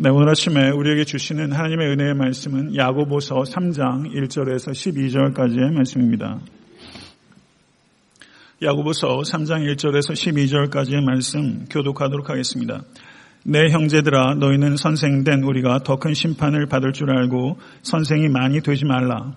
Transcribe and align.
네, 0.00 0.10
오늘 0.10 0.28
아침에 0.28 0.70
우리에게 0.70 1.02
주시는 1.02 1.50
하나님의 1.50 1.88
은혜의 1.88 2.14
말씀은 2.14 2.76
야고보서 2.76 3.42
3장 3.42 4.08
1절에서 4.14 4.70
12절까지의 4.70 5.72
말씀입니다. 5.72 6.38
야고보서 8.62 9.08
3장 9.22 9.66
1절에서 9.66 10.12
12절까지의 10.12 11.02
말씀 11.02 11.64
교독하도록 11.68 12.30
하겠습니다. 12.30 12.82
내 13.44 13.70
형제들아 13.70 14.34
너희는 14.34 14.76
선생된 14.76 15.42
우리가 15.42 15.80
더 15.80 15.96
큰 15.96 16.14
심판을 16.14 16.66
받을 16.66 16.92
줄 16.92 17.10
알고 17.10 17.58
선생이 17.82 18.28
많이 18.28 18.60
되지 18.60 18.84
말라. 18.84 19.34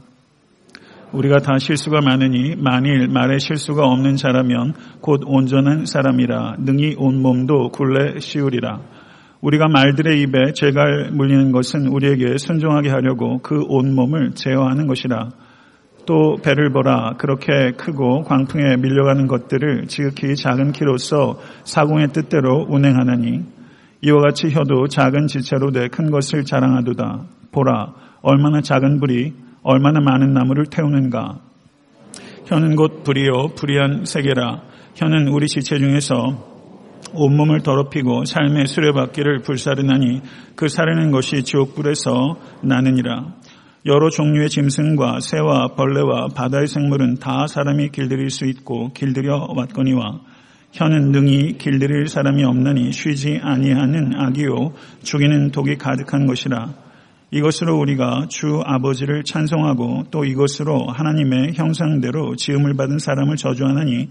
우리가 1.12 1.40
다 1.40 1.58
실수가 1.58 2.02
많으니 2.02 2.56
만일 2.56 3.08
말에 3.08 3.40
실수가 3.40 3.84
없는 3.84 4.16
자라면 4.16 4.76
곧 5.02 5.22
온전한 5.26 5.88
사람이라 5.88 6.58
능히 6.60 6.94
온 7.00 7.20
몸도 7.20 7.70
굴레 7.70 8.20
씌우리라. 8.20 9.01
우리가 9.42 9.68
말들의 9.68 10.22
입에 10.22 10.54
죄가 10.54 11.10
물리는 11.12 11.52
것은 11.52 11.88
우리에게 11.88 12.38
순종하게 12.38 12.90
하려고 12.90 13.40
그 13.40 13.64
온몸을 13.68 14.32
제어하는 14.36 14.88
것이라. 14.88 15.30
또 16.06 16.38
배를 16.44 16.72
보라 16.72 17.16
그렇게 17.18 17.72
크고 17.78 18.24
광풍에 18.24 18.78
밀려가는 18.78 19.28
것들을 19.28 19.88
지극히 19.88 20.36
작은 20.36 20.72
키로서 20.72 21.40
사공의 21.64 22.08
뜻대로 22.08 22.66
운행하나니 22.70 23.44
이와 24.02 24.22
같이 24.22 24.50
혀도 24.50 24.88
작은 24.88 25.28
지체로 25.28 25.72
내 25.72 25.88
큰 25.88 26.10
것을 26.10 26.44
자랑하도다. 26.44 27.22
보라 27.52 27.94
얼마나 28.22 28.62
작은 28.62 29.00
불이 29.00 29.34
얼마나 29.64 30.00
많은 30.00 30.34
나무를 30.34 30.66
태우는가. 30.66 31.40
혀는 32.46 32.76
곧 32.76 33.04
불이요 33.04 33.54
불이한 33.56 34.06
세계라. 34.06 34.62
혀는 34.96 35.28
우리 35.30 35.48
지체 35.48 35.78
중에서 35.78 36.51
온몸을 37.14 37.62
더럽히고 37.62 38.26
삶의 38.26 38.68
수레바퀴를 38.68 39.40
불사르나니 39.42 40.22
그 40.56 40.68
사르는 40.68 41.12
것이 41.12 41.44
지옥불에서 41.44 42.38
나느니라. 42.64 43.34
여러 43.86 44.10
종류의 44.10 44.50
짐승과 44.50 45.22
새와 45.22 45.70
벌레와 45.76 46.28
바다의 46.36 46.68
생물은 46.68 47.16
다 47.16 47.48
사람이 47.48 47.90
길들일 47.90 48.30
수 48.30 48.46
있고 48.46 48.94
길들여 48.94 49.54
왔거니와 49.56 50.22
혀는 50.72 51.12
능히 51.12 51.58
길들일 51.58 52.08
사람이 52.08 52.44
없나니 52.44 52.92
쉬지 52.92 53.40
아니하는 53.42 54.14
악이요 54.16 54.74
죽이는 55.04 55.52
독이 55.52 55.78
가득한 55.78 56.28
것이라. 56.28 56.74
이것으로 57.32 57.80
우리가 57.80 58.28
주 58.30 58.62
아버지를 58.64 59.24
찬송하고 59.24 60.06
또 60.12 60.26
이것으로 60.26 60.88
하나님의 60.88 61.54
형상대로 61.54 62.36
지음을 62.36 62.76
받은 62.76 63.00
사람을 63.00 63.38
저주하나니 63.38 64.10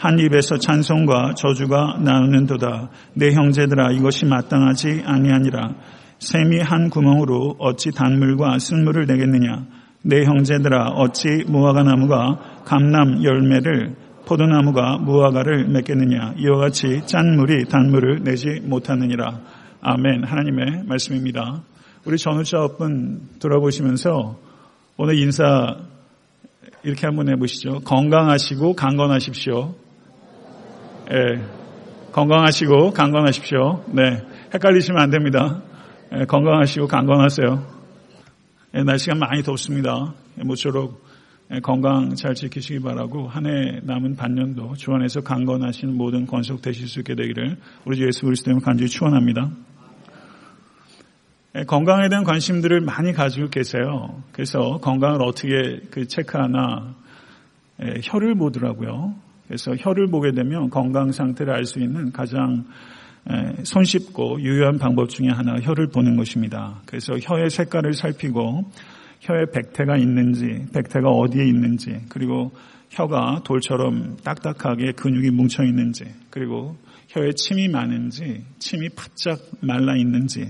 한 0.00 0.18
입에서 0.18 0.56
찬송과 0.56 1.34
저주가 1.34 1.98
나오는도다. 2.02 2.88
내 3.12 3.32
형제들아 3.32 3.90
이것이 3.90 4.24
마땅하지 4.24 5.02
아니하니라. 5.04 5.74
샘이 6.18 6.58
한 6.60 6.88
구멍으로 6.88 7.56
어찌 7.58 7.90
단물과 7.90 8.58
쓴물을 8.58 9.04
내겠느냐. 9.04 9.66
내 10.02 10.24
형제들아 10.24 10.92
어찌 10.94 11.44
무화과 11.46 11.82
나무가 11.82 12.62
감남 12.64 13.22
열매를 13.22 13.94
포도나무가 14.24 14.96
무화과를 14.96 15.68
맺겠느냐. 15.68 16.36
이와 16.38 16.56
같이 16.60 17.02
짠 17.04 17.36
물이 17.36 17.66
단물을 17.66 18.22
내지 18.24 18.58
못하느니라. 18.62 19.38
아멘. 19.82 20.24
하나님의 20.24 20.84
말씀입니다. 20.86 21.62
우리 22.06 22.16
전우자분 22.16 23.28
돌아보시면서 23.38 24.38
오늘 24.96 25.18
인사 25.18 25.76
이렇게 26.84 27.06
한번 27.06 27.28
해보시죠. 27.28 27.80
건강하시고 27.80 28.76
강건하십시오. 28.76 29.74
예, 31.12 31.40
건강하시고 32.12 32.92
강건하십시오. 32.92 33.84
네, 33.88 34.22
헷갈리시면 34.54 35.00
안 35.02 35.10
됩니다. 35.10 35.60
예, 36.14 36.24
건강하시고 36.24 36.86
강건하세요. 36.86 37.66
예, 38.76 38.82
날씨가 38.84 39.16
많이 39.16 39.42
덥습니다. 39.42 40.14
예, 40.38 40.44
모쪼록 40.44 41.04
예, 41.52 41.58
건강 41.58 42.14
잘 42.14 42.34
지키시기 42.34 42.78
바라고 42.80 43.26
한 43.26 43.46
해 43.46 43.80
남은 43.82 44.14
반년도 44.14 44.74
주 44.76 44.92
안에서 44.92 45.22
강건하신 45.22 45.96
모든 45.96 46.26
건속 46.26 46.62
되실 46.62 46.86
수 46.86 47.00
있게 47.00 47.16
되기를 47.16 47.56
우리 47.84 47.96
주 47.96 48.06
예수 48.06 48.22
그리스도님 48.22 48.60
간절히 48.60 48.88
축원합니다. 48.88 49.50
예, 51.56 51.64
건강에 51.64 52.08
대한 52.08 52.22
관심들을 52.22 52.82
많이 52.82 53.12
가지고 53.12 53.48
계세요. 53.48 54.22
그래서 54.30 54.78
건강을 54.80 55.22
어떻게 55.22 55.80
그 55.90 56.06
체크하나 56.06 56.94
예, 57.82 58.00
혀를 58.04 58.36
보더라고요. 58.36 59.16
그래서 59.50 59.74
혀를 59.74 60.06
보게 60.06 60.30
되면 60.30 60.70
건강 60.70 61.10
상태를 61.10 61.52
알 61.52 61.64
수 61.64 61.80
있는 61.80 62.12
가장 62.12 62.66
손쉽고 63.64 64.40
유효한 64.42 64.78
방법 64.78 65.08
중에 65.08 65.26
하나가 65.26 65.60
혀를 65.60 65.88
보는 65.88 66.16
것입니다. 66.16 66.80
그래서 66.86 67.14
혀의 67.20 67.50
색깔을 67.50 67.94
살피고 67.94 68.70
혀에 69.18 69.46
백태가 69.52 69.96
있는지, 69.96 70.66
백태가 70.72 71.08
어디에 71.10 71.44
있는지, 71.48 71.98
그리고 72.08 72.52
혀가 72.90 73.42
돌처럼 73.44 74.18
딱딱하게 74.22 74.92
근육이 74.92 75.30
뭉쳐 75.30 75.64
있는지, 75.64 76.04
그리고 76.30 76.76
혀에 77.08 77.32
침이 77.32 77.66
많은지, 77.66 78.44
침이 78.60 78.88
푸짝 78.90 79.40
말라 79.62 79.96
있는지, 79.96 80.46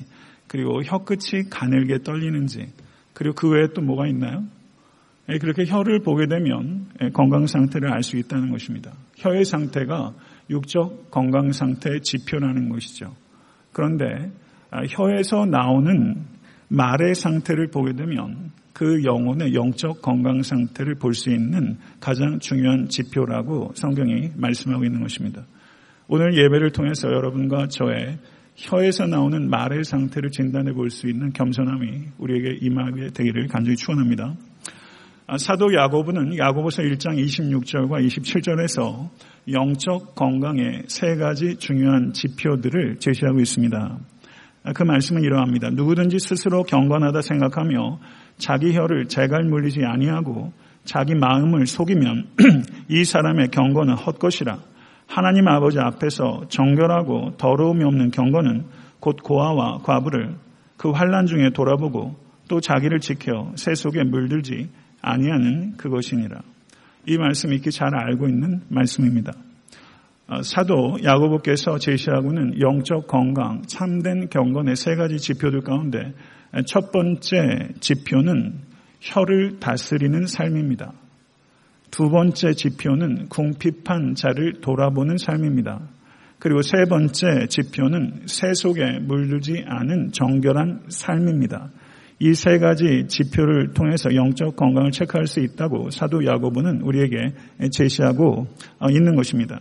그리고 0.47 0.83
혀 0.83 0.99
끝이 0.99 1.49
가늘게 1.49 2.03
떨리는지, 2.03 2.71
그리고 3.15 3.35
그 3.35 3.49
외에 3.49 3.69
또 3.75 3.81
뭐가 3.81 4.07
있나요? 4.09 4.45
예, 5.31 5.39
그렇게 5.39 5.65
혀를 5.65 6.01
보게 6.01 6.27
되면 6.27 6.87
예, 7.03 7.11
건강 7.11 7.47
상태를 7.47 7.93
알 7.93 8.03
수 8.03 8.17
있다는 8.17 8.51
것입니다. 8.51 8.93
혀의 9.17 9.45
상태가 9.45 10.15
육적 10.51 11.11
건강 11.11 11.53
상태의 11.53 12.01
지표라는 12.03 12.69
것이죠. 12.69 13.15
그런데 13.73 14.33
아, 14.71 14.83
혀에서 14.89 15.47
나오는 15.47 16.25
말의 16.69 17.15
상태를 17.15 17.69
보게 17.69 17.93
되면 17.93 18.53
그 18.73 19.05
영혼의 19.05 19.55
영적 19.55 20.01
건강 20.01 20.43
상태를 20.43 20.95
볼 20.95 21.13
수 21.13 21.31
있는 21.31 21.77
가장 22.01 22.39
중요한 22.39 22.89
지표라고 22.89 23.73
성경이 23.75 24.31
말씀하고 24.37 24.85
있는 24.85 25.03
것입니다. 25.03 25.45
오늘 26.09 26.37
예배를 26.37 26.71
통해서 26.73 27.09
여러분과 27.09 27.67
저의 27.69 28.19
혀에서 28.57 29.07
나오는 29.07 29.49
말의 29.49 29.85
상태를 29.85 30.31
진단해 30.31 30.73
볼 30.73 30.91
수 30.91 31.09
있는 31.09 31.33
겸손함이 31.33 32.09
우리에게 32.19 32.59
임하게 32.61 33.11
되기를 33.11 33.49
간절히 33.49 33.77
축원합니다. 33.77 34.35
아, 35.33 35.39
사도 35.39 35.73
야고보는 35.73 36.39
야고보서 36.39 36.83
1장 36.83 37.17
26절과 37.25 38.05
27절에서 38.05 39.11
영적 39.53 40.17
건강의 40.17 40.83
세 40.89 41.15
가지 41.15 41.55
중요한 41.55 42.13
지표들을 42.13 42.97
제시하고 42.97 43.39
있습니다. 43.39 43.99
아, 44.65 44.73
그 44.73 44.83
말씀은 44.83 45.23
이러합니다. 45.23 45.71
누구든지 45.71 46.19
스스로 46.19 46.65
경건하다 46.65 47.21
생각하며 47.21 48.01
자기 48.39 48.75
혀를 48.75 49.07
재갈 49.07 49.45
물리지 49.45 49.85
아니하고 49.85 50.53
자기 50.83 51.15
마음을 51.15 51.65
속이면 51.65 52.27
이 52.91 53.05
사람의 53.05 53.53
경건은 53.53 53.95
헛것이라. 53.95 54.59
하나님 55.07 55.47
아버지 55.47 55.79
앞에서 55.79 56.47
정결하고 56.49 57.37
더러움이 57.37 57.85
없는 57.85 58.11
경건은 58.11 58.65
곧 58.99 59.19
고아와 59.23 59.79
과부를 59.85 60.35
그 60.77 60.91
환란 60.91 61.27
중에 61.27 61.51
돌아보고 61.51 62.17
또 62.49 62.61
자기를 62.61 62.99
지켜 62.99 63.53
새 63.55 63.77
속에 63.77 64.03
물들지 64.03 64.69
아니하는 65.01 65.77
그것이니라. 65.77 66.41
이 67.07 67.17
말씀 67.17 67.53
이렇게 67.53 67.71
잘 67.71 67.95
알고 67.95 68.29
있는 68.29 68.61
말씀입니다. 68.69 69.33
어, 70.29 70.43
사도 70.43 70.99
야고보께서 71.03 71.79
제시하고는 71.79 72.61
영적 72.61 73.09
건강, 73.09 73.63
참된 73.63 74.29
경건의 74.29 74.77
세 74.77 74.95
가지 74.95 75.19
지표들 75.19 75.63
가운데 75.63 76.13
첫 76.67 76.93
번째 76.93 77.69
지표는 77.81 78.55
혀를 79.01 79.59
다스리는 79.61 80.27
삶입니다. 80.27 80.93
두 81.91 82.09
번째 82.11 82.53
지표는 82.53 83.29
궁핍한 83.29 84.15
자를 84.15 84.61
돌아보는 84.61 85.17
삶입니다. 85.17 85.81
그리고 86.39 86.63
세 86.63 86.85
번째 86.89 87.47
지표는 87.49 88.23
새 88.27 88.53
속에 88.55 89.01
물들지 89.01 89.65
않은 89.67 90.13
정결한 90.13 90.83
삶입니다. 90.89 91.71
이 92.23 92.35
세 92.35 92.59
가지 92.59 93.07
지표를 93.09 93.73
통해서 93.73 94.15
영적 94.15 94.55
건강을 94.55 94.91
체크할 94.91 95.27
수 95.27 95.41
있다고 95.41 95.89
사도 95.91 96.25
야고보는 96.27 96.83
우리에게 96.83 97.33
제시하고 97.73 98.47
어, 98.79 98.91
있는 98.91 99.17
것입니다. 99.17 99.61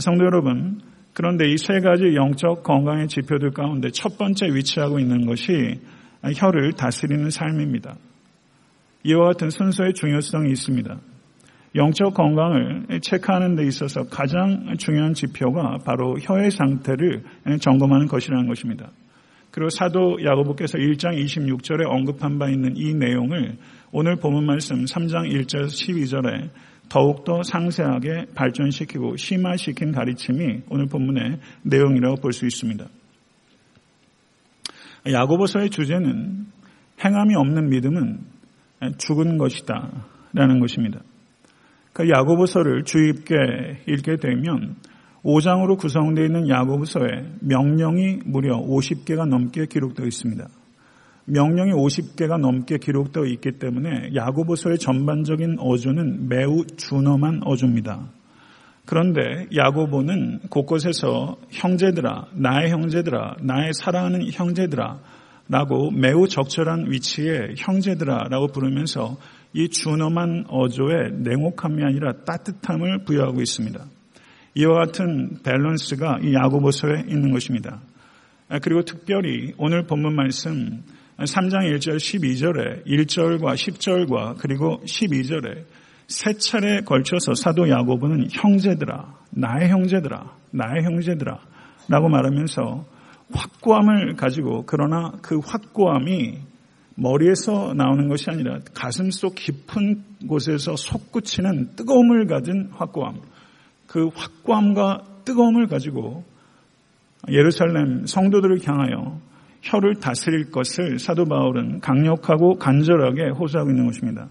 성도 0.00 0.26
여러분, 0.26 0.80
그런데 1.14 1.50
이 1.50 1.56
세 1.56 1.80
가지 1.80 2.14
영적 2.14 2.62
건강의 2.62 3.08
지표들 3.08 3.52
가운데 3.52 3.90
첫 3.90 4.18
번째 4.18 4.46
위치하고 4.52 4.98
있는 4.98 5.24
것이 5.24 5.80
혀를 6.36 6.72
다스리는 6.72 7.30
삶입니다. 7.30 7.96
이와 9.04 9.28
같은 9.28 9.48
순서의 9.48 9.94
중요성이 9.94 10.50
있습니다. 10.50 10.98
영적 11.74 12.12
건강을 12.12 13.00
체크하는 13.00 13.54
데 13.54 13.66
있어서 13.66 14.02
가장 14.04 14.74
중요한 14.78 15.14
지표가 15.14 15.78
바로 15.84 16.18
혀의 16.20 16.50
상태를 16.50 17.22
점검하는 17.60 18.08
것이라는 18.08 18.46
것입니다. 18.46 18.90
그리고 19.50 19.70
사도 19.70 20.18
야고보께서 20.22 20.78
1장 20.78 21.22
26절에 21.24 21.86
언급한 21.88 22.38
바 22.38 22.48
있는 22.48 22.76
이 22.76 22.94
내용을 22.94 23.56
오늘 23.92 24.16
본문 24.16 24.46
말씀 24.46 24.84
3장 24.84 25.30
1절 25.32 25.66
12절에 25.66 26.50
더욱더 26.88 27.42
상세하게 27.42 28.26
발전시키고 28.34 29.16
심화시킨 29.16 29.92
가르침이 29.92 30.62
오늘 30.68 30.86
본문의 30.86 31.38
내용이라고 31.62 32.16
볼 32.16 32.32
수 32.32 32.46
있습니다. 32.46 32.86
야고보서의 35.06 35.70
주제는 35.70 36.46
행함이 37.04 37.34
없는 37.34 37.70
믿음은 37.70 38.18
죽은 38.98 39.38
것이다 39.38 40.04
라는 40.32 40.60
것입니다. 40.60 41.00
그 41.92 42.08
야고보서를 42.08 42.84
주의 42.84 43.12
깊게 43.12 43.34
읽게 43.86 44.16
되면 44.16 44.76
5장으로 45.24 45.78
구성되어 45.78 46.24
있는 46.24 46.48
야고보서에 46.48 47.38
명령이 47.40 48.20
무려 48.24 48.58
50개가 48.58 49.26
넘게 49.26 49.66
기록되어 49.66 50.06
있습니다. 50.06 50.46
명령이 51.24 51.72
50개가 51.72 52.38
넘게 52.38 52.78
기록되어 52.78 53.24
있기 53.26 53.58
때문에 53.58 54.14
야고보서의 54.14 54.78
전반적인 54.78 55.56
어조는 55.58 56.28
매우 56.28 56.64
준엄한 56.64 57.42
어조입니다. 57.44 58.08
그런데 58.86 59.20
야고보는 59.54 60.48
곳곳에서 60.48 61.36
형제들아, 61.50 62.28
나의 62.32 62.70
형제들아, 62.70 63.36
나의 63.42 63.74
사랑하는 63.74 64.30
형제들아, 64.32 64.98
라고 65.50 65.90
매우 65.90 66.28
적절한 66.28 66.90
위치에 66.90 67.54
형제들아 67.56 68.28
라고 68.28 68.48
부르면서 68.48 69.16
이 69.54 69.68
준엄한 69.68 70.44
어조에 70.48 71.10
냉혹함이 71.22 71.82
아니라 71.82 72.12
따뜻함을 72.24 73.04
부여하고 73.04 73.40
있습니다. 73.40 73.82
이와 74.58 74.86
같은 74.86 75.38
밸런스가 75.44 76.18
이 76.20 76.34
야고보서에 76.34 77.04
있는 77.06 77.30
것입니다. 77.30 77.80
그리고 78.60 78.82
특별히 78.82 79.52
오늘 79.56 79.86
본문 79.86 80.16
말씀 80.16 80.82
3장 81.16 81.72
1절 81.76 81.98
12절에 81.98 82.84
1절과 82.84 83.54
10절과 83.54 84.34
그리고 84.40 84.80
12절에 84.84 85.64
세 86.08 86.32
차례에 86.32 86.80
걸쳐서 86.80 87.34
사도 87.34 87.68
야고보는 87.68 88.30
형제들아, 88.32 89.14
나의 89.30 89.68
형제들아, 89.68 90.28
나의 90.50 90.82
형제들아 90.82 91.38
라고 91.88 92.08
말하면서 92.08 92.84
확고함을 93.32 94.16
가지고 94.16 94.64
그러나 94.66 95.12
그 95.22 95.38
확고함이 95.38 96.36
머리에서 96.96 97.74
나오는 97.76 98.08
것이 98.08 98.28
아니라 98.28 98.58
가슴 98.74 99.12
속 99.12 99.36
깊은 99.36 100.26
곳에서 100.26 100.74
솟구치는 100.74 101.76
뜨거움을 101.76 102.26
가진 102.26 102.70
확고함. 102.72 103.20
그 103.88 104.08
확고함과 104.14 105.02
뜨거움을 105.24 105.66
가지고 105.66 106.24
예루살렘 107.28 108.06
성도들을 108.06 108.60
향하여 108.64 109.18
혀를 109.62 109.96
다스릴 109.96 110.50
것을 110.52 110.98
사도 110.98 111.24
바울은 111.24 111.80
강력하고 111.80 112.58
간절하게 112.58 113.30
호소하고 113.30 113.70
있는 113.70 113.86
것입니다. 113.86 114.28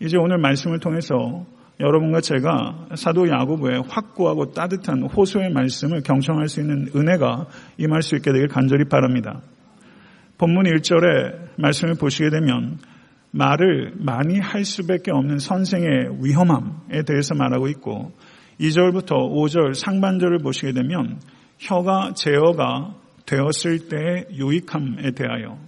이제 0.00 0.18
오늘 0.18 0.38
말씀을 0.38 0.80
통해서 0.80 1.46
여러분과 1.78 2.20
제가 2.20 2.88
사도 2.94 3.28
야고보의 3.28 3.84
확고하고 3.88 4.52
따뜻한 4.52 5.04
호소의 5.04 5.50
말씀을 5.50 6.02
경청할 6.02 6.48
수 6.48 6.60
있는 6.60 6.88
은혜가 6.94 7.46
임할 7.78 8.02
수 8.02 8.16
있게 8.16 8.32
되길 8.32 8.48
간절히 8.48 8.84
바랍니다. 8.84 9.40
본문 10.36 10.64
1절에 10.64 11.52
말씀을 11.56 11.94
보시게 11.94 12.28
되면 12.28 12.78
말을 13.30 13.94
많이 13.96 14.38
할 14.38 14.64
수밖에 14.64 15.10
없는 15.10 15.38
선생의 15.38 16.18
위험함에 16.22 17.02
대해서 17.06 17.34
말하고 17.34 17.68
있고 17.68 18.12
2절부터 18.60 19.08
5절 19.08 19.74
상반절을 19.74 20.38
보시게 20.38 20.72
되면 20.72 21.20
혀가 21.58 22.12
제어가 22.14 22.94
되었을 23.26 23.88
때의 23.88 24.26
유익함에 24.32 25.12
대하여 25.12 25.58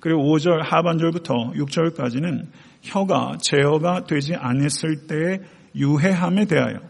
그리고 0.00 0.22
5절 0.22 0.62
하반절부터 0.64 1.52
6절까지는 1.54 2.46
혀가 2.82 3.36
제어가 3.40 4.04
되지 4.04 4.34
않았을 4.34 5.06
때의 5.06 5.40
유해함에 5.76 6.46
대하여 6.46 6.80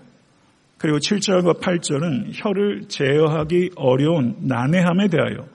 그리고 0.79 0.99
7절과 0.99 1.61
8절은 1.61 2.31
혀를 2.33 2.89
제어하기 2.89 3.73
어려운 3.77 4.37
난해함에 4.41 5.09
대하여 5.09 5.47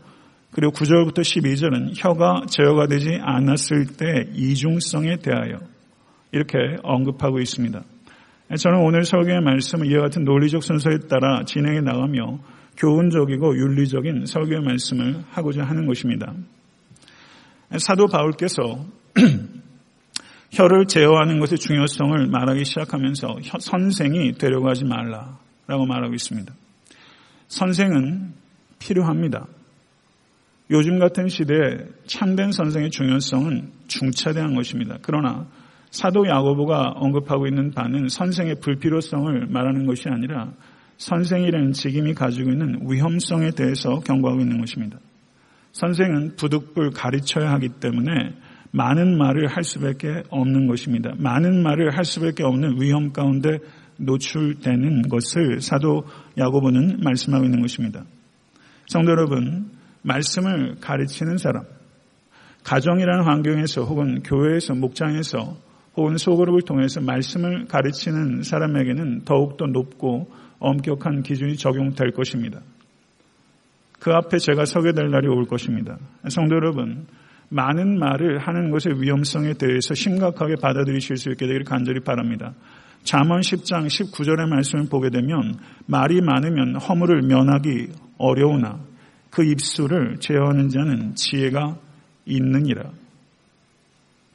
그리고 0.51 0.71
9절부터 0.73 1.19
12절은 1.19 1.93
혀가 1.95 2.45
제어가 2.47 2.87
되지 2.87 3.17
않았을 3.21 3.87
때 3.97 4.29
이중성에 4.33 5.17
대하여 5.17 5.59
이렇게 6.31 6.57
언급하고 6.83 7.39
있습니다. 7.39 7.81
저는 8.53 8.79
오늘 8.79 9.03
설교의 9.03 9.41
말씀은 9.41 9.87
이와 9.87 10.03
같은 10.03 10.23
논리적 10.23 10.61
순서에 10.61 10.99
따라 11.09 11.43
진행해 11.45 11.81
나가며 11.81 12.39
교훈적이고 12.77 13.57
윤리적인 13.57 14.27
설교의 14.27 14.61
말씀을 14.61 15.23
하고자 15.31 15.63
하는 15.63 15.87
것입니다. 15.87 16.33
사도 17.77 18.07
바울께서 18.07 18.85
혀를 20.51 20.85
제어하는 20.85 21.39
것의 21.39 21.57
중요성을 21.57 22.27
말하기 22.27 22.63
시작하면서 22.65 23.39
선생이 23.59 24.33
되려고 24.33 24.69
하지 24.69 24.85
말라라고 24.85 25.85
말하고 25.87 26.13
있습니다. 26.13 26.53
선생은 27.47 28.33
필요합니다. 28.79 29.47
요즘 30.69 30.99
같은 30.99 31.27
시대에 31.27 31.87
참된 32.05 32.51
선생의 32.51 32.91
중요성은 32.91 33.71
중차대한 33.87 34.55
것입니다. 34.55 34.97
그러나 35.01 35.47
사도 35.95 36.27
야고보가 36.27 36.95
언급하고 36.97 37.47
있는 37.47 37.71
바는 37.71 38.09
선생의 38.09 38.55
불필요성을 38.59 39.47
말하는 39.47 39.85
것이 39.85 40.09
아니라 40.09 40.51
선생이라는 40.97 41.71
직임이 41.71 42.13
가지고 42.13 42.51
있는 42.51 42.79
위험성에 42.85 43.51
대해서 43.51 44.01
경고하고 44.01 44.41
있는 44.41 44.59
것입니다. 44.59 44.97
선생은 45.71 46.35
부득불 46.35 46.91
가르쳐야 46.91 47.49
하기 47.53 47.69
때문에 47.79 48.11
많은 48.71 49.17
말을 49.17 49.47
할 49.47 49.63
수밖에 49.63 50.23
없는 50.29 50.67
것입니다. 50.67 51.13
많은 51.17 51.63
말을 51.63 51.97
할 51.97 52.03
수밖에 52.03 52.43
없는 52.43 52.81
위험 52.81 53.13
가운데 53.13 53.59
노출되는 53.97 55.03
것을 55.03 55.61
사도 55.61 56.03
야고보는 56.37 56.99
말씀하고 57.03 57.45
있는 57.45 57.61
것입니다. 57.61 58.03
성도 58.87 59.11
여러분, 59.11 59.71
말씀을 60.01 60.75
가르치는 60.81 61.37
사람, 61.37 61.63
가정이라는 62.65 63.23
환경에서 63.23 63.83
혹은 63.83 64.23
교회에서 64.23 64.73
목장에서 64.73 65.64
혹은 65.97 66.17
소그룹을 66.17 66.61
통해서 66.63 67.01
말씀을 67.01 67.65
가르치는 67.65 68.43
사람에게는 68.43 69.21
더욱더 69.25 69.65
높고 69.65 70.29
엄격한 70.59 71.23
기준이 71.23 71.55
적용될 71.55 72.11
것입니다. 72.11 72.61
그 73.99 74.11
앞에 74.11 74.37
제가 74.37 74.65
서게 74.65 74.91
될 74.91 75.09
날이 75.09 75.27
올 75.27 75.45
것입니다. 75.45 75.97
성도 76.27 76.55
여러분, 76.55 77.07
많은 77.49 77.97
말을 77.99 78.39
하는 78.39 78.71
것의 78.71 79.01
위험성에 79.01 79.53
대해서 79.53 79.93
심각하게 79.93 80.55
받아들이실 80.61 81.17
수 81.17 81.29
있게 81.29 81.45
되기를 81.45 81.63
간절히 81.63 82.01
바랍니다. 82.01 82.53
잠언 83.03 83.41
10장 83.41 83.85
19절의 83.85 84.47
말씀을 84.49 84.89
보게 84.89 85.09
되면 85.09 85.57
말이 85.85 86.21
많으면 86.21 86.75
허물을 86.75 87.21
면하기 87.21 87.87
어려우나 88.17 88.79
그 89.29 89.43
입술을 89.43 90.17
제어하는 90.19 90.69
자는 90.69 91.15
지혜가 91.15 91.77
있느니라. 92.25 92.91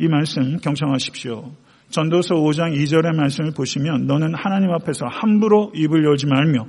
이 0.00 0.08
말씀 0.08 0.56
경청하십시오. 0.56 1.52
전도서 1.90 2.34
5장 2.36 2.74
2절의 2.74 3.14
말씀을 3.14 3.52
보시면 3.52 4.06
너는 4.06 4.32
하나님 4.34 4.70
앞에서 4.70 5.04
함부로 5.06 5.70
입을 5.74 6.04
열지 6.04 6.26
말며 6.26 6.66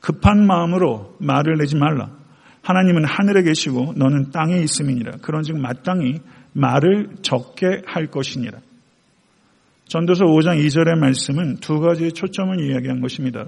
급한 0.00 0.46
마음으로 0.46 1.16
말을 1.18 1.56
내지 1.58 1.74
말라. 1.74 2.16
하나님은 2.62 3.04
하늘에 3.04 3.42
계시고 3.42 3.94
너는 3.96 4.30
땅에 4.30 4.58
있음이니라. 4.58 5.18
그런즉 5.22 5.58
마땅히 5.58 6.20
말을 6.52 7.16
적게 7.22 7.82
할 7.84 8.06
것이니라. 8.06 8.60
전도서 9.88 10.26
5장 10.26 10.64
2절의 10.64 11.00
말씀은 11.00 11.56
두 11.56 11.80
가지의 11.80 12.12
초점을 12.12 12.60
이야기한 12.60 13.00
것입니다. 13.00 13.46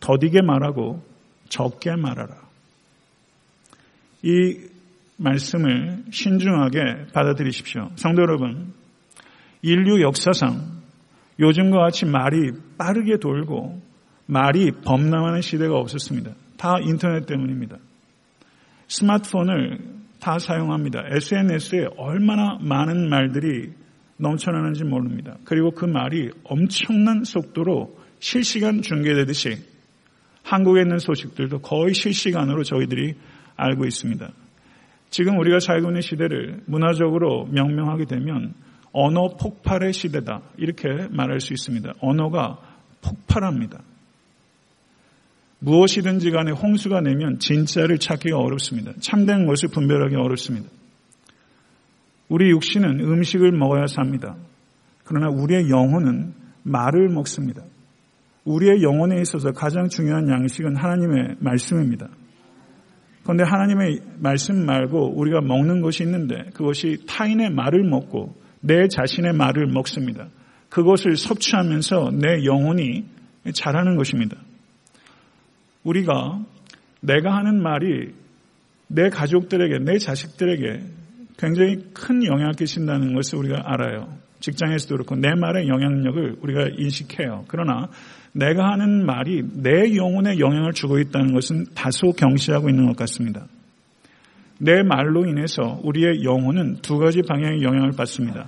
더디게 0.00 0.42
말하고 0.42 1.04
적게 1.48 1.94
말하라. 1.94 2.34
이 4.24 4.71
말씀을 5.22 6.04
신중하게 6.10 7.12
받아들이십시오. 7.12 7.90
성도 7.96 8.22
여러분, 8.22 8.72
인류 9.62 10.02
역사상 10.02 10.82
요즘과 11.38 11.78
같이 11.78 12.04
말이 12.06 12.52
빠르게 12.78 13.18
돌고 13.18 13.80
말이 14.26 14.70
범람하는 14.84 15.40
시대가 15.40 15.76
없었습니다. 15.76 16.32
다 16.56 16.76
인터넷 16.80 17.26
때문입니다. 17.26 17.78
스마트폰을 18.88 19.78
다 20.20 20.38
사용합니다. 20.38 21.04
SNS에 21.10 21.86
얼마나 21.96 22.58
많은 22.60 23.08
말들이 23.08 23.72
넘쳐나는지 24.18 24.84
모릅니다. 24.84 25.36
그리고 25.44 25.72
그 25.72 25.84
말이 25.84 26.30
엄청난 26.44 27.24
속도로 27.24 27.98
실시간 28.20 28.82
중계되듯이 28.82 29.56
한국에 30.44 30.82
있는 30.82 30.98
소식들도 30.98 31.60
거의 31.60 31.94
실시간으로 31.94 32.62
저희들이 32.62 33.14
알고 33.56 33.84
있습니다. 33.84 34.30
지금 35.12 35.38
우리가 35.38 35.60
살고 35.60 35.88
있는 35.88 36.00
시대를 36.00 36.62
문화적으로 36.64 37.44
명명하게 37.52 38.06
되면 38.06 38.54
언어 38.92 39.36
폭발의 39.36 39.92
시대다. 39.92 40.40
이렇게 40.56 40.88
말할 41.10 41.38
수 41.38 41.52
있습니다. 41.52 41.92
언어가 42.00 42.58
폭발합니다. 43.02 43.82
무엇이든지 45.58 46.30
간에 46.30 46.50
홍수가 46.50 47.02
내면 47.02 47.38
진짜를 47.38 47.98
찾기가 47.98 48.38
어렵습니다. 48.38 48.92
참된 49.00 49.46
것을 49.46 49.68
분별하기 49.68 50.16
어렵습니다. 50.16 50.70
우리 52.30 52.48
육신은 52.48 53.00
음식을 53.00 53.52
먹어야 53.52 53.86
삽니다. 53.88 54.36
그러나 55.04 55.28
우리의 55.28 55.68
영혼은 55.68 56.32
말을 56.62 57.10
먹습니다. 57.10 57.62
우리의 58.46 58.82
영혼에 58.82 59.20
있어서 59.20 59.52
가장 59.52 59.88
중요한 59.88 60.30
양식은 60.30 60.74
하나님의 60.74 61.36
말씀입니다. 61.38 62.08
그런데 63.22 63.44
하나님의 63.44 64.00
말씀 64.18 64.66
말고 64.66 65.18
우리가 65.18 65.40
먹는 65.40 65.80
것이 65.80 66.02
있는데 66.02 66.50
그것이 66.54 67.04
타인의 67.06 67.50
말을 67.50 67.84
먹고 67.84 68.34
내 68.60 68.88
자신의 68.88 69.32
말을 69.34 69.66
먹습니다. 69.66 70.28
그것을 70.68 71.16
섭취하면서 71.16 72.12
내 72.14 72.44
영혼이 72.44 73.04
자라는 73.52 73.96
것입니다. 73.96 74.36
우리가 75.84 76.40
내가 77.00 77.36
하는 77.36 77.62
말이 77.62 78.14
내 78.86 79.08
가족들에게, 79.08 79.84
내 79.84 79.98
자식들에게 79.98 80.80
굉장히 81.38 81.84
큰 81.92 82.24
영향을 82.24 82.52
끼친다는 82.52 83.14
것을 83.14 83.38
우리가 83.38 83.62
알아요. 83.64 84.16
직장에서도 84.42 84.94
그렇고 84.94 85.16
내 85.16 85.34
말의 85.34 85.68
영향력을 85.68 86.36
우리가 86.42 86.68
인식해요. 86.76 87.44
그러나 87.46 87.88
내가 88.32 88.72
하는 88.72 89.06
말이 89.06 89.42
내 89.54 89.96
영혼에 89.96 90.38
영향을 90.38 90.72
주고 90.72 90.98
있다는 90.98 91.32
것은 91.32 91.66
다소 91.74 92.12
경시하고 92.12 92.68
있는 92.68 92.86
것 92.86 92.96
같습니다. 92.96 93.46
내 94.58 94.82
말로 94.82 95.26
인해서 95.26 95.80
우리의 95.82 96.24
영혼은 96.24 96.78
두 96.82 96.98
가지 96.98 97.22
방향의 97.22 97.62
영향을 97.62 97.92
받습니다. 97.92 98.46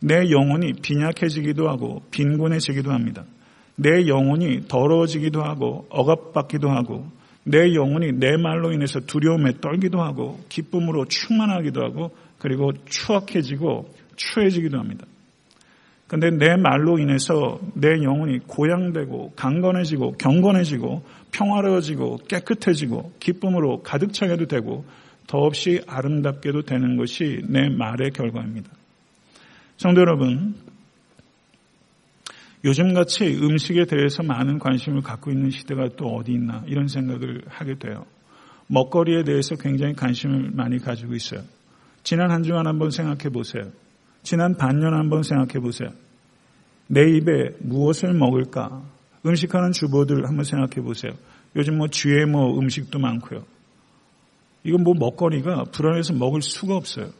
내 0.00 0.30
영혼이 0.30 0.74
빈약해지기도 0.82 1.68
하고 1.68 2.02
빈곤해지기도 2.10 2.90
합니다. 2.90 3.24
내 3.76 4.06
영혼이 4.06 4.68
더러워지기도 4.68 5.42
하고 5.42 5.86
억압받기도 5.90 6.68
하고 6.70 7.06
내 7.44 7.74
영혼이 7.74 8.12
내 8.12 8.36
말로 8.36 8.72
인해서 8.72 9.00
두려움에 9.00 9.52
떨기도 9.60 10.02
하고 10.02 10.38
기쁨으로 10.48 11.06
충만하기도 11.06 11.82
하고 11.82 12.10
그리고 12.38 12.72
추악해지고 12.86 13.88
추해지기도 14.16 14.78
합니다. 14.78 15.06
근데 16.10 16.28
내 16.32 16.56
말로 16.56 16.98
인해서 16.98 17.60
내 17.72 18.02
영혼이 18.02 18.40
고양되고 18.48 19.34
강건해지고 19.36 20.16
경건해지고 20.18 21.04
평화로워지고 21.30 22.22
깨끗해지고 22.26 23.12
기쁨으로 23.20 23.84
가득 23.84 24.12
차게도 24.12 24.46
되고 24.46 24.84
더없이 25.28 25.80
아름답게도 25.86 26.62
되는 26.62 26.96
것이 26.96 27.42
내 27.46 27.68
말의 27.68 28.10
결과입니다. 28.10 28.72
성도 29.76 30.00
여러분, 30.00 30.56
요즘같이 32.64 33.38
음식에 33.40 33.84
대해서 33.84 34.24
많은 34.24 34.58
관심을 34.58 35.02
갖고 35.02 35.30
있는 35.30 35.50
시대가 35.50 35.90
또 35.96 36.08
어디 36.08 36.32
있나 36.32 36.64
이런 36.66 36.88
생각을 36.88 37.42
하게 37.46 37.78
돼요. 37.78 38.04
먹거리에 38.66 39.22
대해서 39.22 39.54
굉장히 39.54 39.94
관심을 39.94 40.50
많이 40.54 40.80
가지고 40.80 41.14
있어요. 41.14 41.42
지난 42.02 42.32
한 42.32 42.42
주간 42.42 42.66
한번 42.66 42.90
생각해 42.90 43.30
보세요. 43.32 43.70
지난 44.22 44.56
반년 44.56 44.94
한번 44.94 45.22
생각해 45.22 45.60
보세요. 45.60 45.90
내 46.86 47.02
입에 47.16 47.56
무엇을 47.60 48.12
먹을까? 48.12 48.82
음식하는 49.24 49.72
주부들 49.72 50.26
한번 50.26 50.44
생각해 50.44 50.84
보세요. 50.84 51.12
요즘 51.56 51.78
뭐 51.78 51.88
GMO 51.88 52.58
음식도 52.58 52.98
많고요. 52.98 53.44
이건 54.64 54.82
뭐 54.82 54.94
먹거리가 54.94 55.64
불안해서 55.72 56.14
먹을 56.14 56.42
수가 56.42 56.76
없어요. 56.76 57.10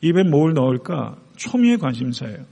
입에 0.00 0.22
뭘 0.24 0.54
넣을까? 0.54 1.16
초미의 1.36 1.78
관심사예요. 1.78 2.44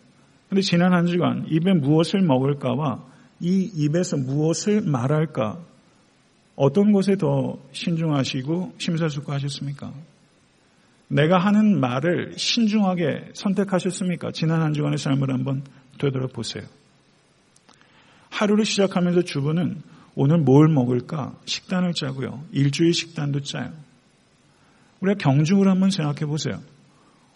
근데 0.49 0.63
지난 0.63 0.93
한 0.93 1.07
주간 1.07 1.47
입에 1.49 1.75
무엇을 1.75 2.23
먹을까와 2.23 3.05
이 3.41 3.71
입에서 3.75 4.17
무엇을 4.17 4.81
말할까 4.83 5.59
어떤 6.55 6.93
것에 6.93 7.17
더 7.17 7.59
신중하시고 7.73 8.75
심사숙고하셨습니까? 8.79 9.93
내가 11.09 11.39
하는 11.39 11.79
말을 11.79 12.35
신중하게 12.37 13.31
선택하셨습니까? 13.35 14.33
지난 14.33 14.63
한 14.63 14.73
주간의 14.73 14.99
삶을 14.99 15.33
한번 15.33 15.63
되돌아보세요. 15.99 16.65
하루를 18.31 18.65
시작하면서 18.65 19.23
주부는 19.23 19.83
오늘 20.15 20.39
뭘 20.39 20.69
먹을까 20.69 21.35
식단을 21.45 21.95
짜고요. 21.95 22.45
일주일 22.53 22.93
식단도 22.93 23.41
짜요. 23.41 23.73
우리가 25.01 25.19
경중을 25.19 25.69
한번 25.69 25.91
생각해 25.91 26.27
보세요. 26.27 26.61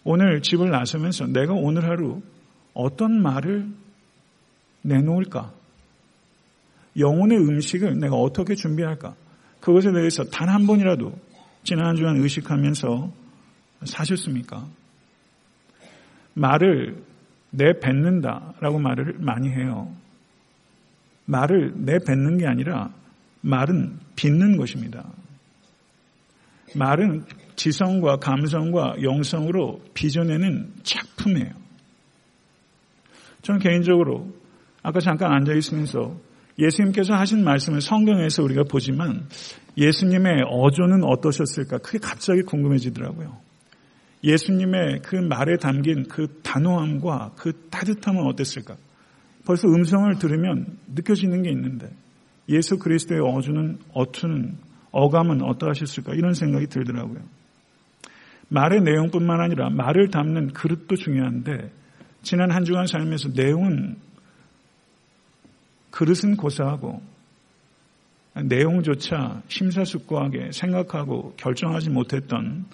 오늘 0.03 0.41
집을 0.41 0.69
나서면서 0.69 1.27
내가 1.27 1.53
오늘 1.53 1.85
하루 1.85 2.21
어떤 2.73 3.21
말을 3.21 3.67
내놓을까? 4.81 5.53
영혼의 6.97 7.37
음식을 7.37 7.99
내가 7.99 8.15
어떻게 8.15 8.55
준비할까? 8.55 9.15
그것에 9.59 9.91
대해서 9.91 10.23
단 10.25 10.49
한 10.49 10.65
번이라도 10.65 11.13
지난 11.63 11.85
한 11.85 11.95
주간 11.95 12.17
의식하면서 12.17 13.20
사셨습니까? 13.83 14.67
말을 16.33 17.03
내뱉는다 17.51 18.53
라고 18.59 18.79
말을 18.79 19.17
많이 19.19 19.49
해요. 19.49 19.93
말을 21.25 21.73
내뱉는 21.77 22.37
게 22.37 22.47
아니라 22.47 22.93
말은 23.41 23.99
빚는 24.15 24.57
것입니다. 24.57 25.05
말은 26.75 27.25
지성과 27.55 28.17
감성과 28.17 28.95
영성으로 29.01 29.81
빚어내는 29.93 30.73
작품이에요. 30.83 31.51
저는 33.41 33.59
개인적으로 33.59 34.31
아까 34.83 34.99
잠깐 34.99 35.33
앉아 35.33 35.53
있으면서 35.53 36.15
예수님께서 36.59 37.13
하신 37.13 37.43
말씀을 37.43 37.81
성경에서 37.81 38.43
우리가 38.43 38.63
보지만 38.63 39.27
예수님의 39.77 40.43
어조는 40.47 41.03
어떠셨을까? 41.03 41.79
그게 41.79 41.97
갑자기 41.97 42.41
궁금해지더라고요. 42.43 43.50
예수님의 44.23 45.01
그 45.03 45.15
말에 45.15 45.57
담긴 45.57 46.07
그 46.07 46.39
단호함과 46.43 47.33
그 47.37 47.67
따뜻함은 47.69 48.25
어땠을까? 48.27 48.75
벌써 49.45 49.67
음성을 49.67 50.13
들으면 50.19 50.77
느껴지는 50.93 51.43
게 51.43 51.49
있는데 51.51 51.89
예수 52.49 52.77
그리스도의 52.77 53.21
어주는 53.21 53.79
어투는 53.93 54.57
어감은 54.91 55.41
어떠하셨을까? 55.41 56.13
이런 56.13 56.33
생각이 56.33 56.67
들더라고요. 56.67 57.21
말의 58.49 58.81
내용뿐만 58.81 59.39
아니라 59.39 59.69
말을 59.69 60.09
담는 60.09 60.53
그릇도 60.53 60.95
중요한데 60.95 61.71
지난 62.21 62.51
한 62.51 62.65
주간 62.65 62.85
살면서 62.85 63.29
내용은 63.29 63.95
그릇은 65.89 66.35
고사하고 66.37 67.01
내용조차 68.43 69.41
심사숙고하게 69.47 70.51
생각하고 70.51 71.33
결정하지 71.37 71.89
못했던 71.89 72.65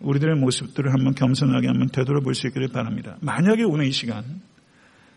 우리들의 0.00 0.36
모습들을 0.36 0.92
한번 0.92 1.14
겸손하게 1.14 1.66
한번 1.66 1.88
되돌아볼 1.88 2.34
수 2.34 2.46
있기를 2.48 2.68
바랍니다. 2.68 3.16
만약에 3.20 3.64
오늘 3.64 3.86
이 3.86 3.92
시간 3.92 4.24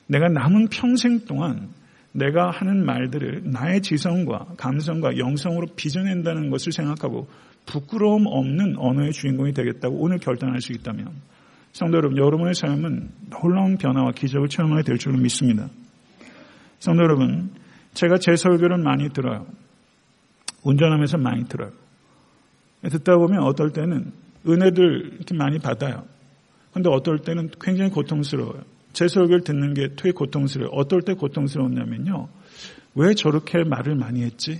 내가 0.07 0.27
남은 0.27 0.67
평생 0.69 1.25
동안 1.25 1.69
내가 2.13 2.49
하는 2.49 2.85
말들을 2.85 3.43
나의 3.45 3.81
지성과 3.81 4.55
감성과 4.57 5.17
영성으로 5.17 5.67
빚어낸다는 5.75 6.49
것을 6.49 6.71
생각하고 6.71 7.29
부끄러움 7.65 8.25
없는 8.27 8.75
언어의 8.77 9.11
주인공이 9.13 9.53
되겠다고 9.53 9.95
오늘 9.95 10.17
결단할 10.17 10.59
수 10.61 10.73
있다면 10.73 11.07
성도 11.71 11.97
여러분, 11.97 12.17
여러분의 12.17 12.53
삶은 12.53 13.09
놀라운 13.29 13.77
변화와 13.77 14.11
기적을 14.11 14.49
체험하게 14.49 14.83
될 14.83 14.97
줄로 14.97 15.17
믿습니다. 15.17 15.69
성도 16.79 17.03
여러분, 17.03 17.51
제가 17.93 18.17
제 18.17 18.35
설교를 18.35 18.77
많이 18.77 19.09
들어요. 19.09 19.45
운전하면서 20.63 21.17
많이 21.17 21.45
들어요. 21.47 21.71
듣다 22.83 23.15
보면 23.15 23.43
어떨 23.43 23.71
때는 23.71 24.11
은혜들 24.47 25.13
이렇게 25.15 25.35
많이 25.35 25.59
받아요. 25.59 26.05
근데 26.73 26.89
어떨 26.89 27.19
때는 27.19 27.49
굉장히 27.59 27.91
고통스러워요. 27.91 28.63
제 28.93 29.07
설교를 29.07 29.41
듣는 29.43 29.73
게 29.73 29.89
되게 29.95 30.11
고통스러워요. 30.11 30.71
어떨 30.73 31.01
때 31.01 31.13
고통스러웠냐면요. 31.13 32.27
왜 32.95 33.13
저렇게 33.13 33.63
말을 33.63 33.95
많이 33.95 34.23
했지? 34.23 34.59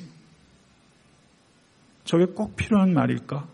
저게 2.04 2.26
꼭 2.26 2.56
필요한 2.56 2.94
말일까? 2.94 3.48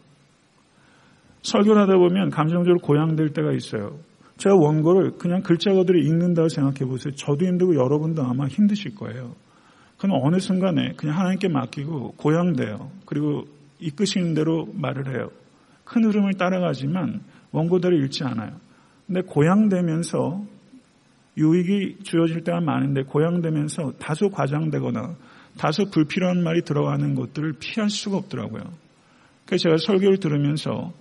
설교를 1.41 1.81
하다 1.83 1.97
보면 1.97 2.29
감정적으로 2.29 2.79
고양될 2.79 3.29
때가 3.29 3.53
있어요. 3.53 3.99
제가 4.37 4.55
원고를 4.55 5.17
그냥 5.17 5.41
글자 5.41 5.73
그대로 5.73 5.97
읽는다고 5.99 6.49
생각해 6.49 6.79
보세요. 6.89 7.13
저도 7.15 7.45
힘들고 7.45 7.75
여러분도 7.75 8.23
아마 8.23 8.47
힘드실 8.47 8.95
거예요. 8.95 9.35
그럼 9.97 10.19
어느 10.23 10.39
순간에 10.39 10.93
그냥 10.95 11.17
하나님께 11.17 11.47
맡기고 11.47 12.13
고양돼요. 12.17 12.91
그리고 13.05 13.45
이끄시는 13.79 14.35
대로 14.35 14.67
말을 14.73 15.07
해요. 15.15 15.29
큰 15.87 16.03
흐름을 16.03 16.33
따라가지만 16.33 17.21
원고대로 17.51 17.97
읽지 17.97 18.23
않아요. 18.23 18.51
근데 19.05 19.21
고양되면서 19.21 20.45
유익이 21.37 21.99
주어질 22.03 22.43
때가 22.43 22.59
많은데 22.59 23.03
고양되면서 23.03 23.93
다소 23.99 24.29
과장되거나 24.29 25.15
다소 25.57 25.85
불필요한 25.89 26.43
말이 26.43 26.63
들어가는 26.63 27.15
것들을 27.15 27.53
피할 27.59 27.89
수가 27.89 28.17
없더라고요. 28.17 28.63
그래서 29.45 29.63
제가 29.63 29.77
설교를 29.77 30.17
들으면서 30.17 30.91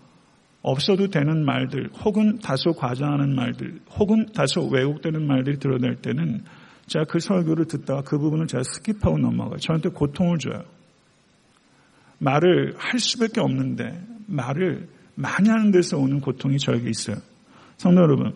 없어도 0.62 1.08
되는 1.08 1.44
말들, 1.44 1.90
혹은 2.04 2.38
다소 2.38 2.72
과장하는 2.72 3.34
말들, 3.34 3.80
혹은 3.98 4.26
다소 4.34 4.66
왜곡되는 4.66 5.26
말들이 5.26 5.58
드러날 5.58 5.96
때는 5.96 6.42
제가 6.86 7.04
그 7.06 7.18
설교를 7.18 7.66
듣다가 7.66 8.02
그 8.02 8.18
부분을 8.18 8.46
제가 8.46 8.62
skip하고 8.62 9.20
넘어가요. 9.20 9.58
저한테 9.58 9.90
고통을 9.90 10.38
줘요. 10.38 10.62
말을 12.18 12.74
할 12.78 12.98
수밖에 12.98 13.40
없는데 13.40 14.15
말을 14.26 14.88
많이 15.14 15.48
하는 15.48 15.70
데서 15.70 15.98
오는 15.98 16.20
고통이 16.20 16.58
저에게 16.58 16.88
있어요. 16.90 17.16
성도 17.76 18.02
여러분, 18.02 18.34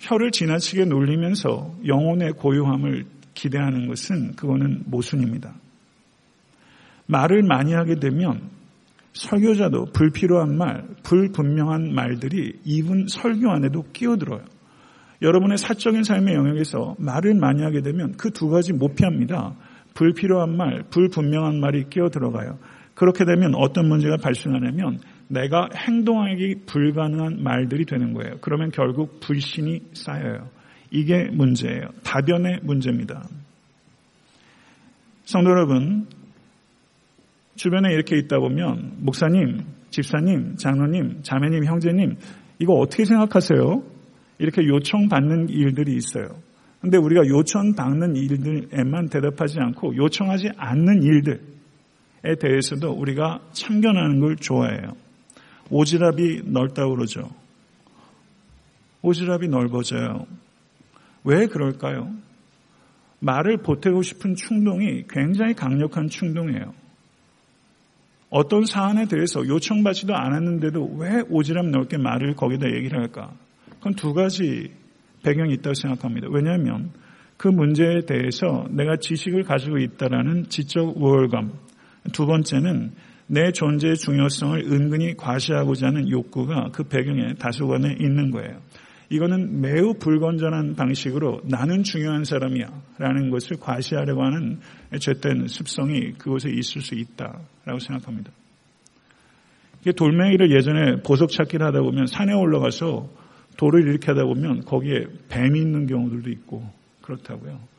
혀를 0.00 0.30
지나치게 0.30 0.86
놀리면서 0.86 1.74
영혼의 1.86 2.32
고요함을 2.32 3.06
기대하는 3.34 3.88
것은 3.88 4.36
그거는 4.36 4.82
모순입니다. 4.86 5.54
말을 7.06 7.42
많이 7.42 7.72
하게 7.72 7.96
되면 7.96 8.50
설교자도 9.12 9.86
불필요한 9.92 10.56
말, 10.56 10.84
불분명한 11.02 11.94
말들이 11.94 12.58
이분 12.64 13.06
설교 13.06 13.50
안에도 13.50 13.84
끼어들어요. 13.92 14.44
여러분의 15.22 15.58
사적인 15.58 16.02
삶의 16.02 16.34
영역에서 16.34 16.96
말을 16.98 17.34
많이 17.34 17.62
하게 17.62 17.80
되면 17.80 18.12
그 18.16 18.30
두 18.30 18.48
가지 18.48 18.72
못 18.72 18.94
피합니다. 18.94 19.54
불필요한 19.94 20.56
말, 20.56 20.82
불분명한 20.90 21.60
말이 21.60 21.88
끼어 21.88 22.08
들어가요. 22.08 22.58
그렇게 22.94 23.24
되면 23.24 23.54
어떤 23.54 23.88
문제가 23.88 24.16
발생하냐면 24.16 25.00
내가 25.28 25.68
행동하기 25.74 26.66
불가능한 26.66 27.42
말들이 27.42 27.84
되는 27.84 28.12
거예요. 28.12 28.36
그러면 28.40 28.70
결국 28.70 29.20
불신이 29.20 29.80
쌓여요. 29.94 30.48
이게 30.90 31.24
문제예요. 31.32 31.88
다변의 32.04 32.60
문제입니다. 32.62 33.26
성도 35.24 35.50
여러분, 35.50 36.06
주변에 37.56 37.92
이렇게 37.92 38.16
있다 38.16 38.38
보면 38.38 38.98
목사님, 38.98 39.64
집사님, 39.90 40.56
장로님, 40.56 41.22
자매님, 41.22 41.64
형제님 41.64 42.16
이거 42.58 42.74
어떻게 42.74 43.04
생각하세요? 43.04 43.82
이렇게 44.38 44.66
요청받는 44.66 45.48
일들이 45.48 45.96
있어요. 45.96 46.26
근데 46.80 46.98
우리가 46.98 47.26
요청받는 47.26 48.16
일들에만 48.16 49.08
대답하지 49.08 49.58
않고 49.58 49.96
요청하지 49.96 50.50
않는 50.56 51.02
일들에 51.02 51.38
대해서도 52.40 52.90
우리가 52.92 53.40
참견하는 53.52 54.20
걸 54.20 54.36
좋아해요. 54.36 54.96
오지랖이 55.70 56.48
넓다고 56.50 56.96
그러죠. 56.96 57.30
오지랖이 59.02 59.48
넓어져요. 59.48 60.26
왜 61.24 61.46
그럴까요? 61.46 62.10
말을 63.20 63.58
보태고 63.58 64.02
싶은 64.02 64.34
충동이 64.34 65.04
굉장히 65.08 65.54
강력한 65.54 66.08
충동이에요. 66.08 66.74
어떤 68.30 68.64
사안에 68.64 69.06
대해서 69.06 69.46
요청받지도 69.46 70.14
않았는데도 70.14 70.96
왜 70.96 71.22
오지랖 71.22 71.70
넓게 71.70 71.98
말을 71.98 72.34
거기다 72.34 72.66
얘기를 72.66 72.98
할까? 73.00 73.32
그건 73.78 73.94
두 73.94 74.12
가지 74.12 74.72
배경이 75.22 75.54
있다고 75.54 75.74
생각합니다. 75.74 76.28
왜냐하면 76.30 76.90
그 77.36 77.48
문제에 77.48 78.00
대해서 78.06 78.66
내가 78.70 78.96
지식을 78.96 79.44
가지고 79.44 79.78
있다라는 79.78 80.48
지적 80.48 80.96
우월감. 80.96 81.52
두 82.12 82.26
번째는 82.26 82.92
내 83.26 83.52
존재의 83.52 83.96
중요성을 83.96 84.58
은근히 84.70 85.16
과시하고자 85.16 85.88
하는 85.88 86.10
욕구가 86.10 86.70
그 86.72 86.84
배경에 86.84 87.34
다소간에 87.34 87.96
있는 88.00 88.30
거예요. 88.30 88.60
이거는 89.10 89.60
매우 89.60 89.94
불건전한 89.94 90.74
방식으로 90.74 91.42
나는 91.44 91.82
중요한 91.82 92.24
사람이야 92.24 92.66
라는 92.98 93.30
것을 93.30 93.58
과시하려고 93.58 94.22
하는 94.22 94.58
죄된 94.98 95.46
습성이 95.48 96.12
그곳에 96.12 96.50
있을 96.50 96.80
수 96.80 96.94
있다라고 96.94 97.78
생각합니다. 97.80 98.30
돌멩이를 99.96 100.50
예전에 100.50 101.02
보석 101.02 101.30
찾기를 101.30 101.66
하다 101.66 101.82
보면 101.82 102.06
산에 102.06 102.32
올라가서 102.32 103.08
돌을 103.58 103.86
이렇게 103.86 104.06
하다 104.08 104.24
보면 104.24 104.64
거기에 104.64 105.06
뱀이 105.28 105.60
있는 105.60 105.86
경우들도 105.86 106.30
있고 106.30 106.68
그렇다고요. 107.02 107.73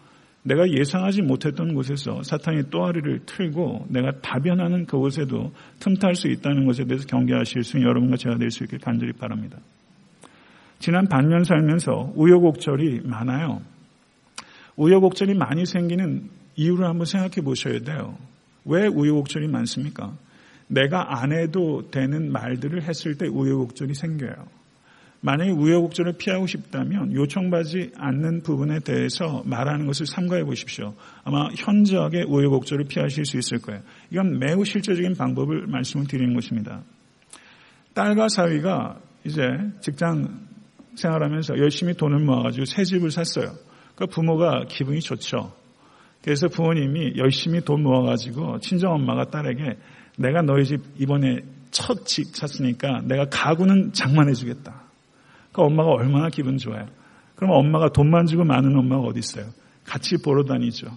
내가 0.46 0.70
예상하지 0.70 1.24
못했던 1.24 1.74
곳에서 1.74 2.22
사탄이 2.22 2.70
또아리를 2.70 3.22
틀고 3.25 3.88
내가 3.90 4.12
다변하는 4.22 4.86
그곳에도 4.86 5.52
틈탈 5.80 6.14
수 6.14 6.28
있다는 6.28 6.68
것에 6.68 6.86
대해서 6.86 7.08
경계하실 7.08 7.64
수 7.64 7.78
있는 7.78 7.90
여러분과 7.90 8.18
제가 8.18 8.38
될 8.38 8.52
수 8.52 8.64
있길 8.64 8.78
간절히 8.78 9.12
바랍니다. 9.14 9.58
지난 10.78 11.08
반년 11.08 11.44
살면서 11.44 12.14
우여곡절이 12.16 13.02
많아요. 13.06 13.62
우여곡절이 14.75 15.34
많이 15.34 15.66
생기는 15.66 16.30
이유를 16.56 16.86
한번 16.86 17.06
생각해 17.06 17.42
보셔야 17.44 17.80
돼요. 17.80 18.16
왜 18.66 18.86
우여곡절이 18.86 19.48
많습니까? 19.48 20.16
내가 20.68 21.22
안 21.22 21.32
해도 21.32 21.90
되는 21.90 22.32
말들을 22.32 22.84
했을 22.84 23.18
때 23.18 23.25
우여곡절이 23.28 23.96
생겨요. 23.96 24.46
만약에 25.25 25.50
우여곡절을 25.50 26.14
피하고 26.20 26.46
싶다면 26.46 27.11
요청받지 27.11 27.94
않는 27.98 28.44
부분에 28.44 28.79
대해서 28.81 29.42
말하는 29.46 29.88
것을 29.88 30.05
삼가해 30.05 30.44
보십시오. 30.44 30.94
아마 31.24 31.48
현저하게 31.55 32.25
우여곡절을 32.27 32.85
피하실 32.85 33.25
수 33.25 33.38
있을 33.40 33.57
거예요. 33.57 33.81
이건 34.11 34.38
매우 34.38 34.64
실제적인 34.64 35.16
방법을 35.16 35.66
말씀을 35.66 36.05
드리는 36.05 36.31
것입니다. 36.35 36.83
딸과 37.96 38.27
사위가 38.29 39.00
이제 39.25 39.42
직장 39.81 40.42
생활하면서 40.94 41.57
열심히 41.57 41.96
돈을 41.96 42.20
모아가지고 42.20 42.66
새 42.66 42.83
집을 42.83 43.09
샀어요. 43.09 43.53
그 43.96 44.05
부모가 44.05 44.66
기분이 44.70 45.00
좋죠. 45.00 45.53
그래서 46.24 46.48
부모님이 46.50 47.18
열심히 47.18 47.61
돈 47.61 47.81
모아가지고 47.81 48.59
친정엄마가 48.59 49.31
딸에게 49.31 49.77
내가 50.20 50.44
너희 50.44 50.66
집 50.66 50.81
이번에 51.00 51.40
첫 51.72 52.05
집 52.05 52.27
샀으니까 52.35 53.01
내가 53.05 53.25
가구는 53.25 53.92
장만해주겠다. 53.92 54.84
그 55.55 55.61
엄마가 55.61 55.89
얼마나 55.91 56.27
기분 56.27 56.57
좋아요. 56.57 56.85
그럼 57.35 57.51
엄마가 57.51 57.87
돈만 57.87 58.25
주고 58.25 58.44
많은 58.44 58.77
엄마가 58.77 59.03
어디 59.03 59.20
있어요? 59.20 59.46
같이 59.85 60.18
보러 60.22 60.44
다니죠. 60.44 60.87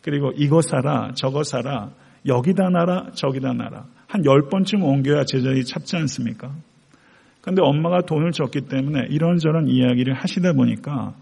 그리고 0.00 0.30
이거 0.36 0.62
사라, 0.62 1.10
저거 1.14 1.42
사라, 1.42 1.90
여기다 2.24 2.68
놔라, 2.70 3.10
저기다 3.14 3.52
놔라. 3.52 3.86
한 4.06 4.24
열 4.24 4.48
번쯤 4.48 4.84
옮겨야 4.84 5.24
제자리 5.24 5.64
찾지 5.64 5.96
않습니까? 5.96 6.54
그런데 7.40 7.62
엄마가 7.62 8.02
돈을 8.02 8.30
줬기 8.30 8.68
때문에 8.68 9.08
이런저런 9.10 9.66
이야기를 9.66 10.14
하시다 10.14 10.52
보니까 10.52 11.14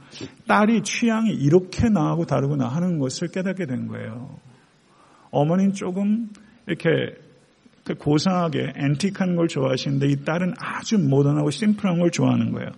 딸이 0.46 0.82
취향이 0.82 1.30
이렇게 1.30 1.88
나하고 1.88 2.26
다르구나 2.26 2.68
하는 2.68 2.98
것을 2.98 3.28
깨닫게 3.28 3.64
된 3.64 3.86
거예요. 3.86 4.36
어머니는 5.30 5.72
조금 5.72 6.28
이렇게 6.66 6.90
그 6.90 7.27
고상하게 7.94 8.72
앤틱한 8.76 9.36
걸 9.36 9.48
좋아하시는데 9.48 10.08
이 10.08 10.24
딸은 10.24 10.54
아주 10.58 10.98
모던하고 10.98 11.50
심플한 11.50 11.98
걸 11.98 12.10
좋아하는 12.10 12.52
거예요. 12.52 12.70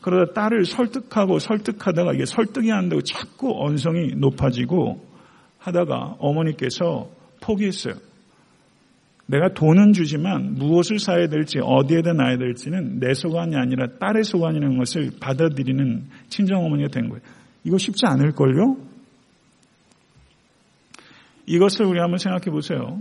그러다 0.00 0.32
딸을 0.34 0.66
설득하고 0.66 1.38
설득하다가 1.38 2.12
이게 2.12 2.26
설득이 2.26 2.70
안 2.72 2.88
되고 2.88 3.00
자꾸 3.02 3.54
언성이 3.64 4.14
높아지고 4.16 5.02
하다가 5.58 6.16
어머니께서 6.18 7.08
포기했어요. 7.40 7.94
내가 9.26 9.54
돈은 9.54 9.94
주지만 9.94 10.54
무엇을 10.54 10.98
사야 10.98 11.28
될지 11.28 11.58
어디에다 11.58 12.12
놔야 12.12 12.36
될지는 12.36 13.00
내 13.00 13.14
소관이 13.14 13.56
아니라 13.56 13.86
딸의 13.98 14.24
소관이라는 14.24 14.76
것을 14.76 15.12
받아들이는 15.20 16.04
친정어머니가 16.28 16.88
된 16.88 17.08
거예요. 17.08 17.22
이거 17.64 17.78
쉽지 17.78 18.04
않을걸요? 18.04 18.76
이것을 21.46 21.86
우리 21.86 22.00
한번 22.00 22.18
생각해 22.18 22.50
보세요. 22.50 23.00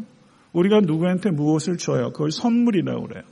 우리가 0.53 0.81
누구한테 0.81 1.31
무엇을 1.31 1.77
줘요? 1.77 2.11
그걸 2.11 2.31
선물이라고 2.31 3.07
그래요. 3.07 3.23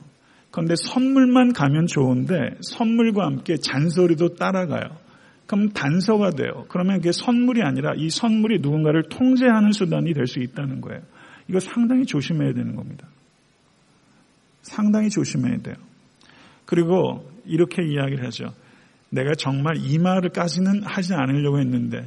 그런데 0.50 0.74
선물만 0.76 1.52
가면 1.52 1.86
좋은데 1.86 2.58
선물과 2.60 3.24
함께 3.24 3.56
잔소리도 3.56 4.34
따라가요. 4.34 4.98
그럼 5.46 5.70
단서가 5.70 6.30
돼요. 6.30 6.64
그러면 6.68 6.98
그게 6.98 7.12
선물이 7.12 7.62
아니라 7.62 7.92
이 7.96 8.10
선물이 8.10 8.58
누군가를 8.60 9.04
통제하는 9.08 9.72
수단이 9.72 10.12
될 10.14 10.26
수 10.26 10.40
있다는 10.40 10.80
거예요. 10.80 11.00
이거 11.48 11.58
상당히 11.60 12.04
조심해야 12.04 12.52
되는 12.52 12.76
겁니다. 12.76 13.06
상당히 14.62 15.10
조심해야 15.10 15.58
돼요. 15.58 15.74
그리고 16.64 17.28
이렇게 17.44 17.82
이야기를 17.82 18.24
하죠. 18.26 18.52
내가 19.10 19.34
정말 19.34 19.76
이 19.76 19.98
말을까지는 19.98 20.84
하지 20.84 21.12
않으려고 21.14 21.58
했는데 21.58 22.06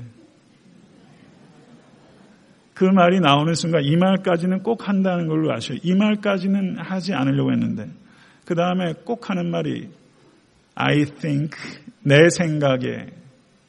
그 2.76 2.84
말이 2.84 3.22
나오는 3.22 3.54
순간 3.54 3.84
이 3.84 3.96
말까지는 3.96 4.62
꼭 4.62 4.88
한다는 4.88 5.28
걸로 5.28 5.52
아셔요. 5.54 5.80
이 5.82 5.96
말까지는 5.96 6.78
하지 6.78 7.14
않으려고 7.14 7.52
했는데 7.54 7.90
그 8.46 8.54
다음에 8.54 8.94
꼭 9.06 9.30
하는 9.30 9.50
말이 9.50 9.90
I 10.76 11.06
think 11.06 11.58
내 12.04 12.30
생각에 12.30 13.08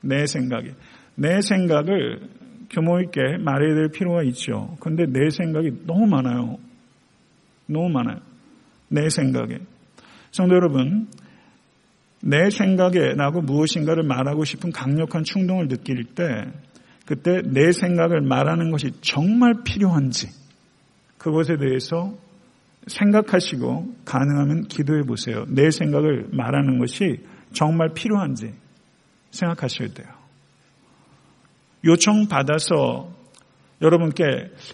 내 0.02 0.26
생각에 0.26 0.74
내 1.14 1.40
생각을 1.40 2.20
규모 2.68 3.00
있게 3.00 3.38
말해야 3.38 3.74
될 3.76 3.88
필요가 3.90 4.24
있죠. 4.24 4.76
근데 4.80 5.06
내 5.06 5.30
생각이 5.30 5.86
너무 5.86 6.06
많아요. 6.06 6.58
너무 7.66 7.88
많아요. 7.88 8.18
내 8.88 9.08
생각에. 9.08 9.58
성도 10.32 10.56
여러분, 10.56 11.08
내 12.22 12.50
생각에 12.50 13.14
나고 13.14 13.40
무엇인가를 13.40 14.02
말하고 14.02 14.44
싶은 14.44 14.72
강력한 14.72 15.22
충동을 15.22 15.68
느낄 15.68 16.04
때 16.04 16.24
그때 17.06 17.40
내 17.44 17.72
생각을 17.72 18.20
말하는 18.20 18.70
것이 18.70 18.90
정말 19.00 19.62
필요한지 19.64 20.28
그것에 21.18 21.56
대해서 21.56 22.14
생각하시고 22.86 23.94
가능하면 24.04 24.68
기도해 24.68 25.02
보세요. 25.02 25.44
내 25.48 25.70
생각을 25.70 26.28
말하는 26.32 26.78
것이 26.78 27.20
정말 27.52 27.90
필요한지 27.94 28.52
생각하셔야 29.30 29.88
돼요. 29.88 30.06
요청 31.84 32.26
받아서 32.28 33.10
여러분께 33.82 34.24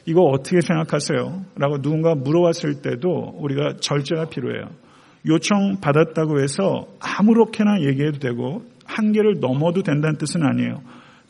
이거 0.07 0.23
어떻게 0.23 0.61
생각하세요? 0.61 1.45
라고 1.57 1.81
누군가 1.81 2.15
물어봤을 2.15 2.83
때도 2.83 3.35
우리가 3.39 3.77
절제가 3.81 4.27
필요해요. 4.27 4.71
요청 5.27 5.81
받았다고 5.81 6.41
해서 6.41 6.87
아무렇게나 7.01 7.83
얘기해도 7.83 8.19
되고 8.19 8.65
한계를 8.85 9.41
넘어도 9.41 9.83
된다는 9.83 10.17
뜻은 10.19 10.43
아니에요. 10.43 10.83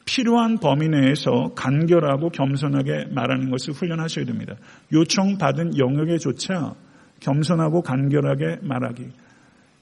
필요한 0.04 0.58
범위 0.58 0.88
내에서 0.88 1.52
간결하고 1.54 2.30
겸손하게 2.30 3.06
말하는 3.10 3.50
것을 3.50 3.72
훈련하셔야 3.72 4.24
됩니다. 4.24 4.54
요청받은 4.92 5.78
영역에 5.78 6.18
조차 6.18 6.74
겸손하고 7.20 7.82
간결하게 7.82 8.58
말하기. 8.62 9.08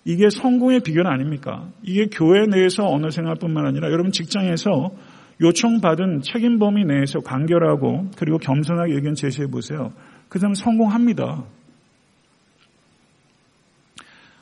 이게 0.04 0.30
성공의 0.30 0.80
비결 0.80 1.06
아닙니까? 1.06 1.68
이게 1.82 2.06
교회 2.06 2.46
내에서 2.46 2.86
언어 2.86 3.10
생활뿐만 3.10 3.66
아니라 3.66 3.90
여러분 3.90 4.12
직장에서 4.12 4.92
요청받은 5.40 6.20
책임 6.22 6.58
범위 6.58 6.84
내에서 6.84 7.20
간결하고 7.20 8.10
그리고 8.16 8.38
겸손하게 8.38 8.94
의견 8.94 9.14
제시해 9.14 9.46
보세요. 9.46 9.92
그 10.28 10.38
다음 10.38 10.54
성공합니다. 10.54 11.44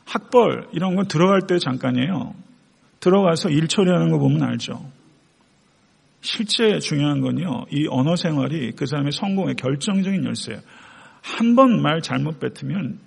학벌 0.07 0.69
이런 0.73 0.97
건 0.97 1.07
들어갈 1.07 1.43
때 1.43 1.59
잠깐이에요. 1.59 2.35
들어가서 3.01 3.51
일 3.51 3.69
처리하는 3.69 4.11
거 4.11 4.19
보면 4.19 4.43
알죠. 4.43 4.98
실제 6.21 6.79
중요한 6.81 7.21
건요. 7.21 7.65
이 7.71 7.87
언어 7.89 8.17
생활이 8.17 8.73
그 8.73 8.87
사람의 8.87 9.13
성공의 9.13 9.55
결정적인 9.57 10.25
열쇠예요. 10.25 10.61
한 11.23 11.55
번 11.55 11.81
말 11.83 12.01
잘못 12.01 12.39
뱉으면 12.41 12.99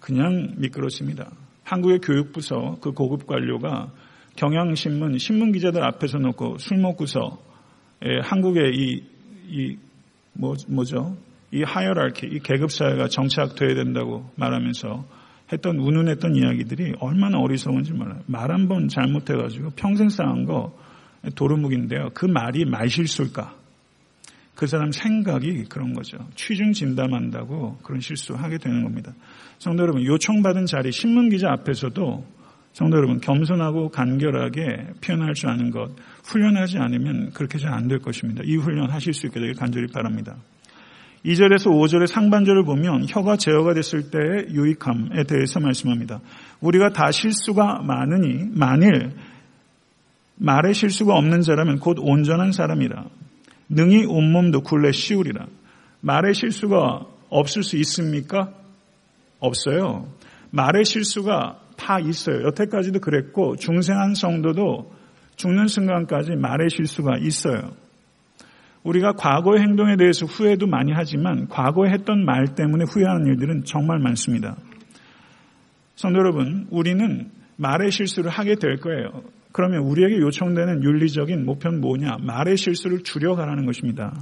그냥 0.00 0.54
미끄러집니다. 0.58 1.30
한국의 1.64 2.00
교육부서 2.00 2.78
그 2.80 2.92
고급 2.92 3.26
관료가 3.26 3.90
경향신문 4.36 5.18
신문 5.18 5.52
기자들 5.52 5.82
앞에서 5.84 6.18
놓고 6.18 6.58
술 6.58 6.78
먹고서 6.78 7.38
예, 8.04 8.20
한국의 8.22 8.72
이, 8.74 9.02
이 9.48 9.76
뭐, 10.32 10.54
뭐죠? 10.68 11.16
이 11.52 11.62
hierarchy, 11.62 12.28
이 12.28 12.38
계급 12.38 12.70
사회가 12.70 13.08
정착돼야 13.08 13.74
된다고 13.74 14.30
말하면서 14.36 15.04
했던 15.52 15.78
운운했던 15.78 16.36
이야기들이 16.36 16.94
얼마나 17.00 17.38
어리석은지 17.38 17.92
몰라요. 17.92 18.20
말 18.26 18.50
한 18.50 18.68
번 18.68 18.88
잘못해가지고 18.88 19.70
평생 19.76 20.08
쌓은 20.08 20.44
거 20.46 20.72
도루묵인데요. 21.34 22.10
그 22.14 22.26
말이 22.26 22.64
말실수일까? 22.64 23.54
그 24.54 24.66
사람 24.66 24.92
생각이 24.92 25.64
그런 25.70 25.94
거죠. 25.94 26.18
취중 26.34 26.72
진담한다고 26.72 27.78
그런 27.82 28.00
실수하게 28.00 28.58
되는 28.58 28.82
겁니다. 28.82 29.12
성도 29.58 29.82
여러분, 29.82 30.04
요청받은 30.04 30.66
자리 30.66 30.92
신문 30.92 31.30
기자 31.30 31.50
앞에서도 31.50 32.24
성도 32.72 32.96
여러분, 32.98 33.20
겸손하고 33.20 33.88
간결하게 33.88 34.94
표현할 35.04 35.34
줄 35.34 35.48
아는 35.48 35.70
것, 35.70 35.90
훈련하지 36.24 36.78
않으면 36.78 37.30
그렇게 37.32 37.58
잘 37.58 37.72
안 37.72 37.88
될 37.88 37.98
것입니다. 37.98 38.42
이 38.44 38.56
훈련 38.56 38.90
하실 38.90 39.12
수 39.12 39.26
있게 39.26 39.40
되길 39.40 39.54
간절히 39.54 39.86
바랍니다. 39.92 40.36
2절에서 41.24 41.66
5절의 41.66 42.06
상반절을 42.06 42.64
보면 42.64 43.06
혀가 43.08 43.36
제어가 43.36 43.74
됐을 43.74 44.10
때의 44.10 44.54
유익함에 44.54 45.24
대해서 45.24 45.60
말씀합니다. 45.60 46.20
우리가 46.60 46.90
다 46.90 47.10
실수가 47.10 47.82
많으니 47.82 48.46
만일 48.54 49.12
말에 50.40 50.72
실수가 50.72 51.14
없는 51.14 51.42
자라면 51.42 51.80
곧 51.80 51.98
온전한 52.00 52.50
사람이라. 52.52 53.04
능히 53.68 54.06
온몸도 54.06 54.62
굴레 54.62 54.92
씌우리라. 54.92 55.46
말의 56.00 56.34
실수가 56.34 57.06
없을 57.28 57.62
수 57.62 57.76
있습니까? 57.76 58.52
없어요. 59.38 60.08
말의 60.50 60.86
실수가 60.86 61.60
다 61.76 62.00
있어요. 62.00 62.42
여태까지도 62.46 63.00
그랬고 63.00 63.56
중생한 63.56 64.14
성도도 64.14 64.90
죽는 65.36 65.68
순간까지 65.68 66.36
말의 66.36 66.70
실수가 66.70 67.18
있어요. 67.18 67.72
우리가 68.82 69.12
과거의 69.12 69.60
행동에 69.60 69.96
대해서 69.96 70.24
후회도 70.24 70.66
많이 70.66 70.92
하지만 70.94 71.48
과거에 71.48 71.90
했던 71.90 72.24
말 72.24 72.54
때문에 72.54 72.84
후회하는 72.90 73.26
일들은 73.26 73.64
정말 73.64 73.98
많습니다. 73.98 74.56
성도 75.96 76.18
여러분, 76.18 76.66
우리는 76.70 77.30
말의 77.56 77.90
실수를 77.90 78.30
하게 78.30 78.54
될 78.54 78.78
거예요. 78.78 79.22
그러면 79.52 79.80
우리에게 79.80 80.18
요청되는 80.18 80.82
윤리적인 80.82 81.44
목표는 81.44 81.80
뭐냐? 81.80 82.18
말의 82.20 82.56
실수를 82.56 83.02
줄여가라는 83.02 83.66
것입니다. 83.66 84.12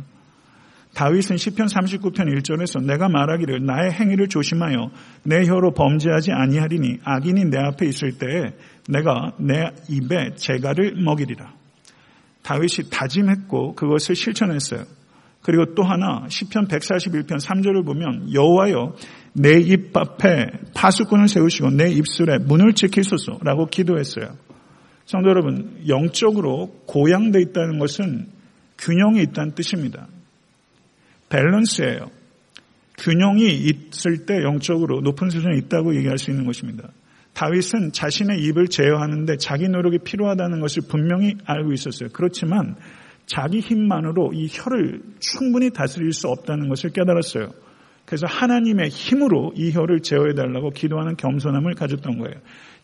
다윗은 0.95 1.37
시편 1.37 1.67
39편 1.67 2.35
1절에서 2.41 2.85
내가 2.85 3.09
말하기를 3.09 3.65
나의 3.65 3.93
행위를 3.93 4.29
조심하여 4.29 4.91
내 5.23 5.45
혀로 5.45 5.75
범죄하지 5.75 6.33
아니하리니 6.33 7.01
악인이 7.05 7.45
내 7.45 7.59
앞에 7.59 7.87
있을 7.87 8.13
때에 8.19 8.55
내가 8.89 9.33
내 9.39 9.71
입에 9.89 10.35
재갈을 10.37 10.95
먹이리라. 10.97 11.53
다윗이 12.43 12.89
다짐했고 12.91 13.75
그것을 13.75 14.17
실천했어요. 14.17 14.85
그리고 15.43 15.75
또 15.75 15.83
하나 15.83 16.27
시편 16.29 16.69
141편 16.69 17.39
3절을 17.39 17.85
보면 17.85 18.33
여호와여 18.33 18.95
내 19.35 19.61
입 19.61 19.97
앞에 19.97 20.47
파수꾼을 20.75 21.29
세우시고 21.29 21.71
내 21.71 21.91
입술에 21.91 22.39
문을 22.39 22.73
지키소서라고 22.73 23.67
기도했어요. 23.67 24.48
성도 25.09 25.31
여러분, 25.31 25.75
영적으로 25.89 26.83
고양돼 26.85 27.41
있다는 27.41 27.79
것은 27.79 28.27
균형이 28.77 29.23
있다는 29.23 29.55
뜻입니다. 29.55 30.07
밸런스예요. 31.31 32.11
균형이 32.99 33.55
있을 33.55 34.27
때 34.27 34.43
영적으로 34.43 35.01
높은 35.01 35.31
수준에 35.31 35.57
있다고 35.57 35.97
얘기할 35.97 36.19
수 36.19 36.31
있는 36.31 36.45
것입니다. 36.45 36.91
다윗은 37.33 37.93
자신의 37.93 38.43
입을 38.43 38.69
제어하는데 38.69 39.39
자기 39.39 39.67
노력이 39.67 40.01
필요하다는 40.01 40.61
것을 40.61 40.83
분명히 40.87 41.37
알고 41.47 41.73
있었어요. 41.73 42.11
그렇지만 42.13 42.77
자기 43.25 43.61
힘만으로 43.61 44.35
이 44.35 44.49
혀를 44.51 45.01
충분히 45.21 45.71
다스릴 45.71 46.13
수 46.13 46.29
없다는 46.29 46.69
것을 46.69 46.91
깨달았어요. 46.91 47.49
그래서 48.05 48.27
하나님의 48.27 48.91
힘으로 48.91 49.55
이 49.57 49.73
혀를 49.73 50.01
제어해달라고 50.01 50.69
기도하는 50.73 51.17
겸손함을 51.17 51.77
가졌던 51.77 52.19
거예요. 52.19 52.37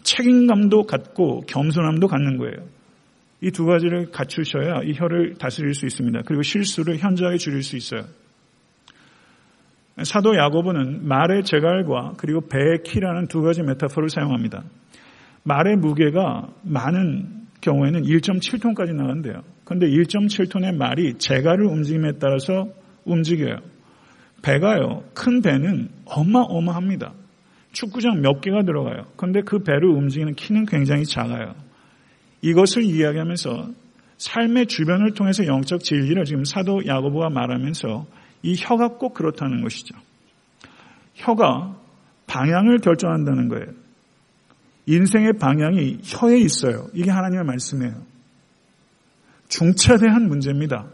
책임감도 0.05 0.85
갖고 0.85 1.41
겸손함도 1.41 2.07
갖는 2.07 2.39
거예요. 2.39 2.75
이 3.45 3.51
두 3.51 3.67
가지를 3.67 4.11
갖추셔야 4.11 4.83
이 4.85 4.95
혀를 4.95 5.35
다스릴 5.35 5.75
수 5.75 5.85
있습니다. 5.85 6.23
그리고 6.25 6.41
실수를 6.41 6.97
현저하게 6.97 7.37
줄일 7.37 7.63
수 7.63 7.77
있어요. 7.77 8.05
사도 10.03 10.35
야고보는 10.35 11.07
말의 11.07 11.45
제갈과 11.45 12.15
그리고 12.17 12.41
배의 12.41 12.83
키라는 12.85 13.29
두 13.29 13.43
가지 13.43 13.63
메타포를 13.63 14.09
사용합니다. 14.09 14.65
말의 15.43 15.77
무게가 15.77 16.49
많은 16.63 17.45
경우에는 17.61 18.03
1.7톤까지 18.03 18.95
나간대요. 18.95 19.43
그런데 19.65 19.87
1.7톤의 19.89 20.77
말이 20.77 21.15
제갈을 21.19 21.67
움직임에 21.67 22.13
따라서 22.19 22.69
움직여요. 23.05 23.57
배가요, 24.43 25.05
큰 25.15 25.43
배는 25.43 25.91
어마어마합니다. 26.07 27.13
축구장 27.75 28.23
몇 28.23 28.41
개가 28.41 28.63
들어가요. 28.63 29.05
그런데 29.17 29.43
그 29.43 29.59
배를 29.59 29.85
움직이는 29.91 30.35
키는 30.35 30.65
굉장히 30.65 31.05
작아요. 31.05 31.55
이것을 32.41 32.85
이야기하면서 32.85 33.69
삶의 34.17 34.67
주변을 34.67 35.13
통해서 35.13 35.45
영적 35.47 35.81
진리를 35.81 36.25
지금 36.25 36.45
사도 36.45 36.87
야고보가 36.87 37.29
말하면서 37.31 38.07
이 38.43 38.55
혀가 38.57 38.97
꼭 38.97 39.15
그렇다는 39.15 39.63
것이죠. 39.63 39.95
혀가 41.15 41.77
방향을 42.27 42.79
결정한다는 42.79 43.49
거예요. 43.49 43.67
인생의 44.87 45.35
방향이 45.39 46.01
혀에 46.03 46.39
있어요. 46.39 46.87
이게 46.95 47.11
하나님의 47.11 47.45
말씀이에요. 47.45 47.95
중차대한 49.49 50.29
문제입니다. 50.29 50.87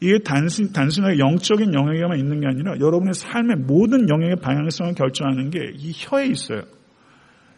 이게 0.00 0.18
단순, 0.18 0.72
단순하게 0.72 1.18
영적인 1.18 1.74
영역에만 1.74 2.18
있는 2.18 2.40
게 2.40 2.46
아니라 2.46 2.78
여러분의 2.80 3.12
삶의 3.14 3.56
모든 3.66 4.08
영역의 4.08 4.36
방향성을 4.36 4.94
결정하는 4.94 5.50
게 5.50 5.58
이 5.76 5.92
혀에 5.94 6.26
있어요. 6.26 6.62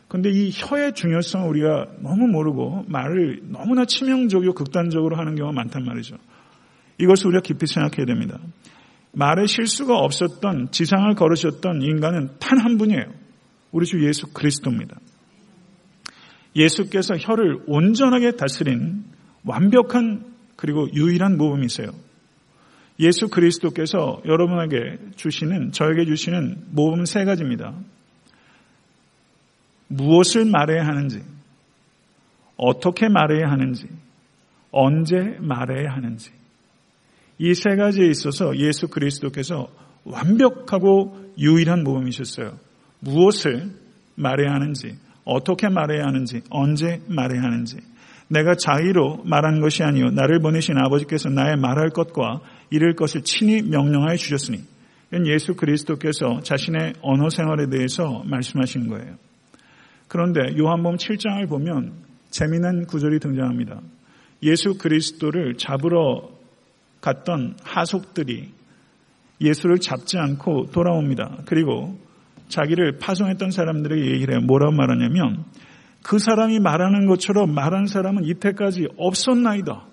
근데 0.08 0.30
이 0.30 0.50
혀의 0.52 0.92
중요성을 0.94 1.48
우리가 1.48 1.86
너무 2.00 2.26
모르고 2.26 2.84
말을 2.88 3.40
너무나 3.44 3.84
치명적이고 3.86 4.52
극단적으로 4.54 5.16
하는 5.16 5.36
경우가 5.36 5.54
많단 5.54 5.84
말이죠. 5.84 6.16
이것을 6.98 7.28
우리가 7.28 7.40
깊이 7.42 7.66
생각해야 7.66 8.04
됩니다. 8.06 8.38
말에 9.12 9.46
실수가 9.46 9.96
없었던 9.96 10.70
지상을 10.72 11.14
걸으셨던 11.14 11.82
인간은 11.82 12.30
단 12.38 12.58
한 12.58 12.76
분이에요. 12.76 13.04
우리 13.70 13.86
주 13.86 14.04
예수 14.06 14.26
그리스도입니다. 14.32 14.96
예수께서 16.54 17.16
혀를 17.16 17.60
온전하게 17.66 18.32
다스린 18.32 19.04
완벽한 19.44 20.24
그리고 20.56 20.86
유일한 20.92 21.38
모범이세요. 21.38 21.88
예수 23.02 23.28
그리스도께서 23.28 24.22
여러분에게 24.24 24.98
주시는, 25.16 25.72
저에게 25.72 26.04
주시는 26.06 26.68
모범 26.70 27.04
세 27.04 27.24
가지입니다. 27.24 27.74
무엇을 29.88 30.46
말해야 30.46 30.86
하는지, 30.86 31.20
어떻게 32.56 33.08
말해야 33.08 33.50
하는지, 33.50 33.88
언제 34.70 35.36
말해야 35.40 35.90
하는지. 35.92 36.30
이 37.38 37.54
세 37.54 37.74
가지에 37.76 38.06
있어서 38.06 38.56
예수 38.56 38.88
그리스도께서 38.88 39.68
완벽하고 40.04 41.32
유일한 41.38 41.82
모범이셨어요. 41.82 42.56
무엇을 43.00 43.70
말해야 44.14 44.52
하는지, 44.52 44.96
어떻게 45.24 45.68
말해야 45.68 46.04
하는지, 46.04 46.42
언제 46.50 47.02
말해야 47.08 47.42
하는지. 47.42 47.76
내가 48.32 48.54
자의로 48.54 49.22
말한 49.24 49.60
것이 49.60 49.82
아니요 49.82 50.10
나를 50.10 50.40
보내신 50.40 50.76
아버지께서 50.78 51.28
나의 51.28 51.56
말할 51.56 51.90
것과 51.90 52.40
이를 52.70 52.94
것을 52.94 53.22
친히 53.22 53.60
명령하여 53.62 54.16
주셨으니 54.16 54.58
이건 55.08 55.26
예수 55.26 55.54
그리스도께서 55.54 56.40
자신의 56.42 56.94
언어 57.02 57.28
생활에 57.28 57.68
대해서 57.68 58.22
말씀하신 58.24 58.88
거예요. 58.88 59.16
그런데 60.08 60.40
요한복음 60.58 60.96
7장을 60.96 61.46
보면 61.48 61.92
재미난 62.30 62.86
구절이 62.86 63.18
등장합니다. 63.20 63.80
예수 64.42 64.78
그리스도를 64.78 65.56
잡으러 65.58 66.30
갔던 67.02 67.56
하속들이 67.62 68.48
예수를 69.42 69.78
잡지 69.78 70.16
않고 70.18 70.70
돌아옵니다. 70.72 71.40
그리고 71.44 71.98
자기를 72.48 72.98
파송했던 72.98 73.50
사람들에게 73.50 74.12
얘기를 74.12 74.34
해요. 74.34 74.42
뭐라고 74.46 74.72
말하냐면 74.72 75.44
그 76.02 76.18
사람이 76.18 76.60
말하는 76.60 77.06
것처럼 77.06 77.54
말한 77.54 77.86
사람은 77.86 78.24
이때까지 78.24 78.88
없었나이다. 78.96 79.86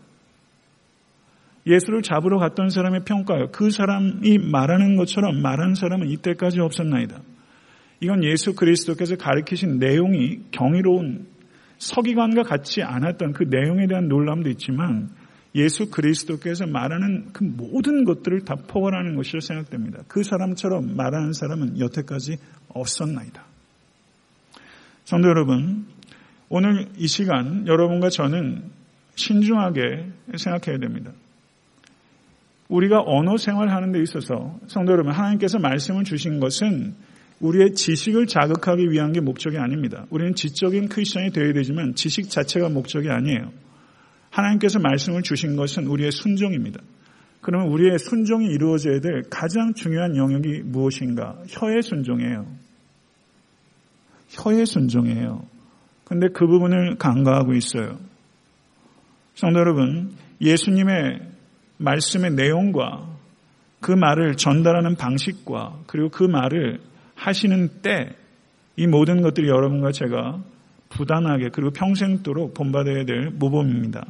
예수를 1.68 2.02
잡으러 2.02 2.40
갔던 2.40 2.70
사람의 2.70 3.04
평가요. 3.06 3.52
그 3.52 3.70
사람이 3.70 4.40
말하는 4.52 4.96
것처럼 4.96 5.42
말한 5.42 5.76
사람은 5.76 6.10
이때까지 6.10 6.60
없었나이다. 6.60 7.22
이건 8.02 8.24
예수 8.24 8.56
그리스도께서 8.56 9.18
가르치신 9.18 9.78
내용이 9.78 10.40
경이로운 10.52 11.28
서기관과 11.78 12.44
같지 12.44 12.82
않았던 12.82 13.34
그 13.34 13.44
내용에 13.44 13.88
대한 13.88 14.08
놀람도 14.08 14.50
있지만 14.52 15.10
예수 15.56 15.90
그리스도께서 15.90 16.66
말하는 16.68 17.30
그 17.34 17.44
모든 17.44 18.04
것들을 18.04 18.42
다 18.42 18.56
포괄하는 18.56 19.16
것이라 19.16 19.40
생각됩니다. 19.42 20.04
그 20.08 20.24
사람처럼 20.24 20.96
말하는 20.96 21.34
사람은 21.34 21.80
여태까지 21.80 22.38
없었나이다. 22.70 23.44
성도 25.06 25.28
여러분, 25.28 25.88
오늘 26.50 26.88
이 26.98 27.08
시간 27.08 27.68
여러분과 27.68 28.10
저는 28.10 28.64
신중하게 29.16 30.08
생각해야 30.36 30.80
됩니다. 30.80 31.12
우리가 32.70 33.02
언어 33.06 33.38
생활하는 33.38 33.92
데 33.92 34.02
있어서 34.02 34.60
성도 34.68 34.92
여러분 34.94 35.12
하나님께서 35.14 35.60
말씀을 35.60 36.04
주신 36.04 36.40
것은 36.40 36.96
우리의 37.40 37.74
지식을 37.74 38.28
자극하기 38.28 38.92
위한 38.92 39.14
게 39.14 39.22
목적이 39.22 39.58
아닙니다. 39.58 40.06
우리는 40.10 40.36
지적인 40.36 40.90
크리스천이 40.90 41.32
되어야 41.32 41.54
되지만 41.54 41.96
지식 41.96 42.30
자체가 42.30 42.70
목적이 42.70 43.10
아니에요. 43.10 43.52
하나님께서 44.30 44.80
말씀을 44.80 45.22
주신 45.24 45.56
것은 45.56 45.88
우리의 45.88 46.12
순종입니다. 46.12 46.82
그러면 47.42 47.70
우리의 47.70 47.98
순종이 47.98 48.48
이루어져야 48.48 49.00
될 49.00 49.24
가장 49.30 49.74
중요한 49.74 50.16
영역이 50.16 50.64
무엇인가? 50.66 51.38
혀의 51.48 51.82
순종이에요. 51.82 52.46
혀의 54.30 54.66
순종이에요. 54.66 55.59
근데 56.10 56.28
그 56.28 56.46
부분을 56.46 56.98
간과하고 56.98 57.54
있어요. 57.54 57.98
성도 59.36 59.60
여러분, 59.60 60.12
예수님의 60.42 61.22
말씀의 61.78 62.32
내용과 62.32 63.08
그 63.80 63.92
말을 63.92 64.36
전달하는 64.36 64.96
방식과 64.96 65.84
그리고 65.88 66.10
그 66.10 66.24
말을 66.24 66.82
하시는 67.16 67.82
때 67.82 68.20
이 68.80 68.88
모든 68.88 69.22
것들이 69.22 69.50
여러분과 69.50 69.92
제가 69.92 70.42
부단하게 70.88 71.50
그리고 71.50 71.72
평생도록 71.72 72.54
본받아야 72.54 73.04
될 73.04 73.30
모범입니다. 73.30 74.06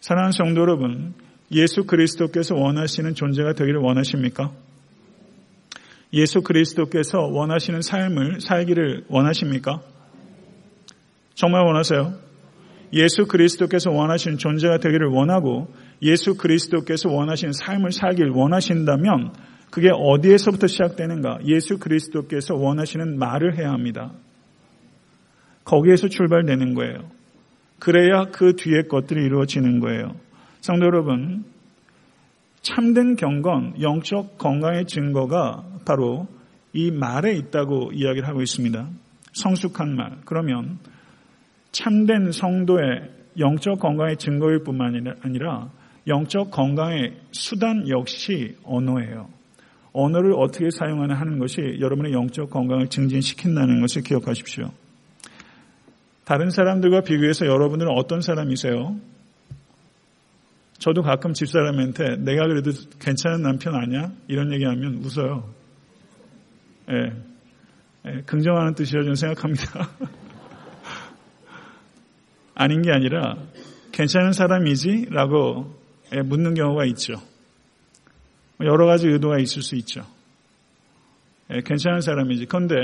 사랑하는 0.00 0.32
성도 0.32 0.60
여러분, 0.60 1.14
예수 1.50 1.84
그리스도께서 1.84 2.54
원하시는 2.54 3.14
존재가 3.14 3.54
되기를 3.54 3.80
원하십니까? 3.80 4.52
예수 6.12 6.42
그리스도께서 6.42 7.18
원하시는 7.18 7.80
삶을 7.80 8.42
살기를 8.42 9.06
원하십니까? 9.08 9.80
정말 11.36 11.66
원하세요? 11.66 12.14
예수 12.94 13.26
그리스도께서 13.26 13.90
원하시는 13.90 14.38
존재가 14.38 14.78
되기를 14.78 15.08
원하고 15.08 15.68
예수 16.00 16.36
그리스도께서 16.36 17.10
원하시는 17.10 17.52
삶을 17.52 17.92
살길 17.92 18.30
원하신다면 18.30 19.34
그게 19.70 19.90
어디에서부터 19.92 20.66
시작되는가? 20.66 21.40
예수 21.44 21.78
그리스도께서 21.78 22.54
원하시는 22.54 23.18
말을 23.18 23.58
해야 23.58 23.70
합니다. 23.70 24.12
거기에서 25.64 26.08
출발되는 26.08 26.74
거예요. 26.74 27.10
그래야 27.80 28.24
그 28.32 28.56
뒤에 28.56 28.82
것들이 28.88 29.22
이루어지는 29.22 29.80
거예요. 29.80 30.14
성도 30.62 30.86
여러분, 30.86 31.44
참된 32.62 33.14
경건, 33.16 33.82
영적 33.82 34.38
건강의 34.38 34.86
증거가 34.86 35.64
바로 35.84 36.28
이 36.72 36.90
말에 36.90 37.34
있다고 37.34 37.90
이야기를 37.92 38.26
하고 38.26 38.40
있습니다. 38.40 38.88
성숙한 39.34 39.94
말. 39.96 40.12
그러면 40.24 40.78
참된 41.76 42.32
성도의 42.32 43.10
영적 43.38 43.80
건강의 43.80 44.16
증거일 44.16 44.64
뿐만 44.64 45.14
아니라 45.20 45.70
영적 46.06 46.50
건강의 46.50 47.14
수단 47.32 47.86
역시 47.90 48.56
언어예요. 48.64 49.28
언어를 49.92 50.32
어떻게 50.38 50.70
사용하는 50.70 51.14
하는 51.14 51.38
것이 51.38 51.76
여러분의 51.78 52.12
영적 52.12 52.48
건강을 52.48 52.88
증진시킨다는 52.88 53.82
것을 53.82 54.02
기억하십시오. 54.02 54.70
다른 56.24 56.48
사람들과 56.48 57.02
비교해서 57.02 57.44
여러분들은 57.44 57.92
어떤 57.94 58.22
사람이세요? 58.22 58.96
저도 60.78 61.02
가끔 61.02 61.34
집사람한테 61.34 62.16
내가 62.16 62.46
그래도 62.46 62.70
괜찮은 63.00 63.42
남편 63.42 63.74
아니야? 63.74 64.12
이런 64.28 64.50
얘기하면 64.50 65.02
웃어요. 65.04 65.44
예. 66.90 67.12
예, 68.06 68.22
긍정하는 68.24 68.74
뜻이라 68.74 69.02
저는 69.02 69.14
생각합니다. 69.14 69.90
아닌 72.56 72.82
게 72.82 72.90
아니라 72.90 73.36
괜찮은 73.92 74.32
사람이지? 74.32 75.08
라고 75.10 75.72
예, 76.14 76.22
묻는 76.22 76.54
경우가 76.54 76.86
있죠. 76.86 77.14
여러 78.60 78.86
가지 78.86 79.06
의도가 79.06 79.38
있을 79.38 79.62
수 79.62 79.76
있죠. 79.76 80.00
예, 81.52 81.60
괜찮은 81.60 82.00
사람이지. 82.00 82.46
그런데 82.46 82.76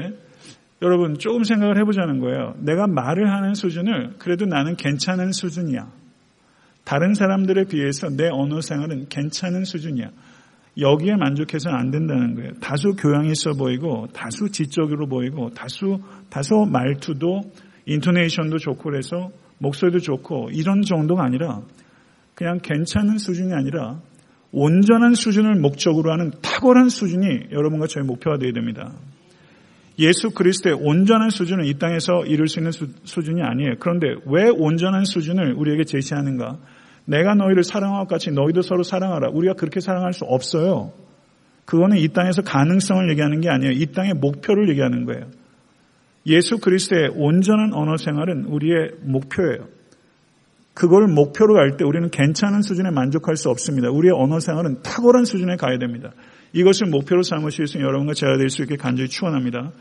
여러분 0.83 1.19
조금 1.19 1.43
생각을 1.43 1.79
해보자는 1.79 2.21
거예요. 2.21 2.55
내가 2.59 2.87
말을 2.87 3.31
하는 3.31 3.55
수준을 3.55 4.17
그래도 4.19 4.45
나는 4.45 4.77
괜찮은 4.77 5.33
수준이야. 5.33 5.91
다른 6.85 7.15
사람들에 7.15 7.65
비해서 7.65 8.09
내 8.09 8.29
언어 8.29 8.61
생활은 8.61 9.09
괜찮은 9.09 9.65
수준이야. 9.65 10.11
여기에 10.79 11.17
만족해서는 11.17 11.79
안 11.79 11.91
된다는 11.91 12.35
거예요. 12.35 12.53
다소 12.61 12.93
교양이 12.97 13.31
있어 13.31 13.53
보이고, 13.53 14.09
다소 14.13 14.49
지적으로 14.49 15.07
보이고, 15.07 15.51
다소, 15.51 16.01
다소 16.31 16.65
말투도, 16.65 17.43
인토네이션도 17.87 18.59
좋고 18.59 18.83
그래서 18.83 19.31
목소리도 19.59 20.01
좋고, 20.01 20.51
이런 20.53 20.83
정도가 20.83 21.25
아니라, 21.25 21.62
그냥 22.35 22.59
괜찮은 22.62 23.19
수준이 23.19 23.53
아니라, 23.53 24.01
온전한 24.53 25.15
수준을 25.15 25.57
목적으로 25.57 26.12
하는 26.12 26.31
탁월한 26.43 26.91
수준이 26.91 27.49
여러분과 27.53 27.87
저의 27.87 28.05
목표가 28.07 28.37
되어야 28.37 28.53
됩니다. 28.53 28.93
예수 29.99 30.31
그리스도의 30.31 30.77
온전한 30.81 31.31
수준은 31.31 31.65
이 31.67 31.75
땅에서 31.75 32.25
이룰 32.27 32.49
수 32.49 32.61
있는 32.61 32.73
수, 32.73 32.87
준이 33.05 33.43
아니에요. 33.43 33.75
그런데 33.79 34.09
왜 34.27 34.49
온전한 34.49 35.05
수준을 35.05 35.55
우리에게 35.55 35.85
제시하는가? 35.85 36.59
내가 37.05 37.35
너희를 37.35 37.65
사랑하고 37.65 38.07
같이 38.07 38.31
너희도 38.31 38.62
서로 38.62 38.83
사랑하라. 38.83 39.31
우리가 39.31 39.55
그렇게 39.55 39.81
사랑할 39.81 40.12
수 40.12 40.25
없어요. 40.25 40.93
그거는 41.65 41.99
이 41.99 42.09
땅에서 42.09 42.43
가능성을 42.43 43.11
얘기하는 43.11 43.41
게 43.41 43.49
아니에요. 43.49 43.73
이 43.73 43.87
땅의 43.87 44.15
목표를 44.15 44.69
얘기하는 44.71 45.05
거예요. 45.05 45.27
예수 46.27 46.59
그리스도의 46.59 47.11
온전한 47.15 47.73
언어 47.73 47.97
생활은 47.97 48.45
우리의 48.45 48.93
목표예요. 49.03 49.67
그걸 50.75 51.07
목표로 51.07 51.55
갈 51.55 51.77
때 51.77 51.85
우리는 51.85 52.09
괜찮은 52.11 52.63
수준에 52.63 52.91
만족할 52.91 53.37
수 53.37 53.51
없습니다. 53.51 53.91
우리의 53.91 54.15
언어 54.15 54.41
생활은 54.41 54.83
탁월한 54.83 55.25
수준에 55.25 55.57
가야 55.57 55.79
됩니다. 55.79 56.13
이것을 56.53 56.87
목표로 56.89 57.23
삼으실 57.23 57.67
수 57.67 57.77
있는 57.77 57.89
여러분과 57.89 58.15
제가 58.15 58.37
될 58.39 58.49
수 58.49 58.63
있게 58.63 58.77
간절히 58.77 59.09
축원합니다. 59.09 59.73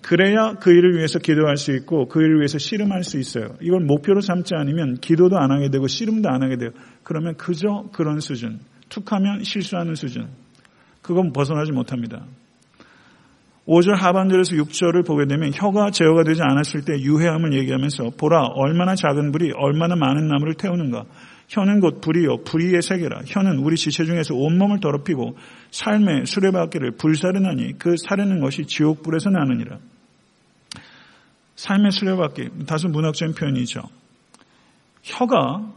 그래야 0.00 0.54
그 0.60 0.70
일을 0.70 0.96
위해서 0.96 1.18
기도할 1.18 1.56
수 1.56 1.74
있고 1.74 2.06
그 2.06 2.20
일을 2.20 2.36
위해서 2.36 2.58
씨름할 2.58 3.02
수 3.02 3.18
있어요. 3.18 3.56
이걸 3.60 3.80
목표로 3.80 4.20
삼지 4.20 4.54
않으면 4.54 4.94
기도도 5.00 5.38
안 5.38 5.50
하게 5.50 5.70
되고 5.70 5.88
씨름도 5.88 6.28
안 6.28 6.42
하게 6.42 6.56
돼요. 6.56 6.70
그러면 7.02 7.36
그저 7.36 7.88
그런 7.92 8.20
수준, 8.20 8.60
툭하면 8.88 9.42
실수하는 9.42 9.96
수준. 9.96 10.28
그건 11.02 11.32
벗어나지 11.32 11.72
못합니다. 11.72 12.26
5절 13.68 13.96
하반절에서 13.96 14.56
6절을 14.56 15.06
보게 15.06 15.26
되면 15.26 15.52
혀가 15.52 15.90
제어가 15.90 16.24
되지 16.24 16.40
않았을 16.42 16.86
때 16.86 16.94
유해함을 17.00 17.52
얘기하면서 17.52 18.12
보라 18.18 18.46
얼마나 18.54 18.94
작은 18.94 19.30
불이 19.30 19.52
얼마나 19.56 19.94
많은 19.94 20.26
나무를 20.26 20.54
태우는가. 20.54 21.04
혀는 21.48 21.80
곧 21.80 22.00
불이요. 22.00 22.44
불의의 22.44 22.80
세계라. 22.80 23.20
혀는 23.26 23.58
우리 23.58 23.76
지체 23.76 24.06
중에서 24.06 24.34
온몸을 24.34 24.80
더럽히고 24.80 25.36
삶의 25.70 26.24
수레바퀴를 26.24 26.92
불사르나니 26.92 27.78
그 27.78 27.96
사르는 27.96 28.40
것이 28.40 28.64
지옥불에서 28.64 29.28
나느니라. 29.30 29.78
삶의 31.56 31.90
수레바퀴 31.90 32.66
다소 32.66 32.88
문학적인 32.88 33.34
표현이죠. 33.34 33.82
혀가 35.02 35.74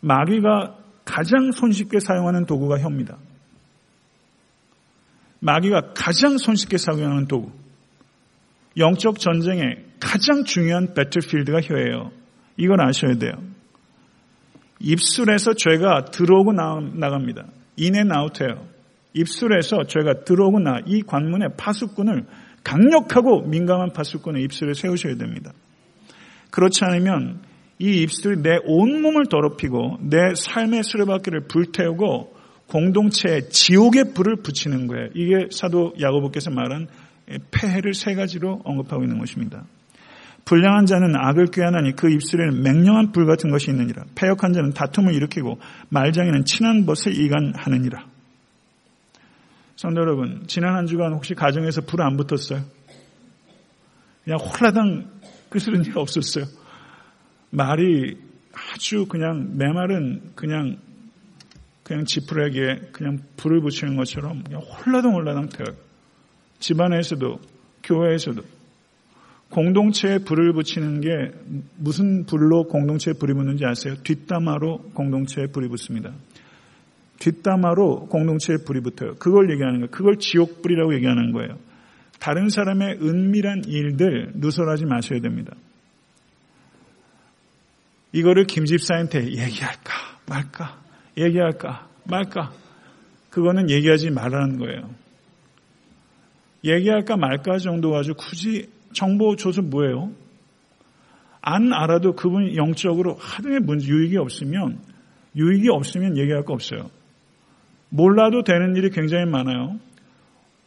마귀가 0.00 0.76
가장 1.04 1.50
손쉽게 1.50 1.98
사용하는 1.98 2.46
도구가 2.46 2.78
혀입니다 2.78 3.16
마귀가 5.40 5.92
가장 5.94 6.38
손쉽게 6.38 6.78
사용하는 6.78 7.26
도구 7.26 7.52
영적 8.76 9.18
전쟁의 9.18 9.84
가장 10.00 10.44
중요한 10.44 10.94
배틀필드가 10.94 11.60
혀예요 11.60 12.10
이걸 12.56 12.80
아셔야 12.80 13.14
돼요 13.14 13.32
입술에서 14.80 15.54
죄가 15.54 16.06
들어오고 16.06 16.52
나 16.52 17.10
갑니다. 17.10 17.46
인앤 17.76 18.12
아웃해요. 18.12 18.66
입술에서 19.14 19.84
죄가 19.84 20.24
들어오고 20.24 20.60
나, 20.60 20.80
이 20.86 21.02
관문의 21.02 21.50
파수꾼을 21.56 22.24
강력하고 22.62 23.42
민감한 23.42 23.92
파수꾼을 23.92 24.40
입술에 24.42 24.74
세우셔야 24.74 25.16
됩니다. 25.16 25.52
그렇지 26.50 26.84
않으면 26.84 27.40
이 27.78 28.02
입술이 28.02 28.42
내 28.42 28.58
온몸을 28.64 29.26
더럽히고 29.30 29.98
내 30.02 30.34
삶의 30.34 30.82
수레바퀴를 30.82 31.46
불태우고 31.48 32.36
공동체에 32.68 33.48
지옥의 33.48 34.12
불을 34.14 34.36
붙이는 34.36 34.86
거예요. 34.86 35.08
이게 35.14 35.48
사도 35.50 35.94
야고보께서 36.00 36.50
말한 36.50 36.88
폐해를 37.50 37.94
세 37.94 38.14
가지로 38.14 38.60
언급하고 38.64 39.02
있는 39.02 39.18
것입니다. 39.18 39.64
불량한 40.44 40.86
자는 40.86 41.14
악을 41.14 41.48
꾀하나니 41.48 41.94
그 41.94 42.10
입술에는 42.10 42.62
맹령한 42.62 43.12
불 43.12 43.26
같은 43.26 43.50
것이 43.50 43.70
있느니라. 43.70 44.04
폐역한 44.14 44.54
자는 44.54 44.72
다툼을 44.72 45.14
일으키고 45.14 45.58
말장에는 45.90 46.44
친한 46.46 46.86
것을 46.86 47.14
이간하느니라. 47.20 48.06
성도 49.76 50.00
여러분, 50.00 50.44
지난 50.46 50.74
한 50.74 50.86
주간 50.86 51.12
혹시 51.12 51.34
가정에서 51.34 51.82
불 51.82 52.00
안 52.00 52.16
붙었어요? 52.16 52.64
그냥 54.24 54.38
홀라당 54.40 55.10
그스런 55.50 55.84
일 55.84 55.96
없었어요. 55.96 56.46
말이 57.50 58.16
아주 58.52 59.06
그냥 59.06 59.56
내 59.56 59.66
말은 59.68 60.32
그냥 60.34 60.78
그냥 61.88 62.04
지푸라기에 62.04 62.90
그냥 62.92 63.18
불을 63.38 63.62
붙이는 63.62 63.96
것처럼 63.96 64.44
그냥 64.44 64.60
홀라당 64.60 65.14
홀라당 65.14 65.48
돼요. 65.48 65.74
집안에서도 66.58 67.40
교회에서도 67.82 68.42
공동체에 69.48 70.18
불을 70.18 70.52
붙이는 70.52 71.00
게 71.00 71.08
무슨 71.78 72.26
불로 72.26 72.64
공동체에 72.64 73.14
불이 73.14 73.32
붙는지 73.32 73.64
아세요? 73.64 73.94
뒷담화로 74.04 74.90
공동체에 74.92 75.46
불이 75.46 75.68
붙습니다. 75.68 76.12
뒷담화로 77.20 78.08
공동체에 78.08 78.58
불이 78.66 78.82
붙어요. 78.82 79.14
그걸 79.14 79.50
얘기하는 79.50 79.78
거예요. 79.80 79.90
그걸 79.90 80.18
지옥불이라고 80.18 80.94
얘기하는 80.94 81.32
거예요. 81.32 81.58
다른 82.20 82.50
사람의 82.50 82.98
은밀한 83.00 83.62
일들 83.66 84.32
누설하지 84.34 84.84
마셔야 84.84 85.20
됩니다. 85.20 85.54
이거를 88.12 88.44
김 88.44 88.66
집사한테 88.66 89.24
얘기할까 89.24 89.94
말까 90.26 90.87
얘기할까 91.18 91.88
말까 92.04 92.52
그거는 93.30 93.70
얘기하지 93.70 94.10
말라는 94.10 94.58
거예요. 94.58 94.90
얘기할까 96.64 97.16
말까 97.16 97.58
정도 97.58 97.90
가지고 97.90 98.16
굳이 98.16 98.68
정보 98.92 99.36
줘서 99.36 99.62
뭐예요? 99.62 100.10
안 101.40 101.72
알아도 101.72 102.14
그분이 102.14 102.56
영적으로 102.56 103.14
하등의 103.18 103.60
문제, 103.60 103.88
유익이 103.88 104.16
없으면, 104.16 104.80
유익이 105.36 105.68
없으면 105.70 106.18
얘기할 106.18 106.44
거 106.44 106.52
없어요. 106.52 106.90
몰라도 107.90 108.42
되는 108.42 108.76
일이 108.76 108.90
굉장히 108.90 109.24
많아요. 109.24 109.78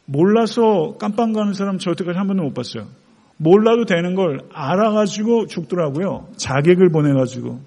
몰라서 0.06 0.98
깜빵 0.98 1.34
가는 1.34 1.54
사람 1.54 1.78
저 1.78 1.92
여태까지 1.92 2.18
한 2.18 2.28
번도 2.28 2.44
못 2.44 2.54
봤어요. 2.54 2.88
몰라도 3.38 3.86
되는 3.86 4.16
걸 4.16 4.40
알아가지고 4.54 5.48
죽더라고요. 5.48 6.30
자객을 6.38 6.90
보내가지고. 6.90 7.60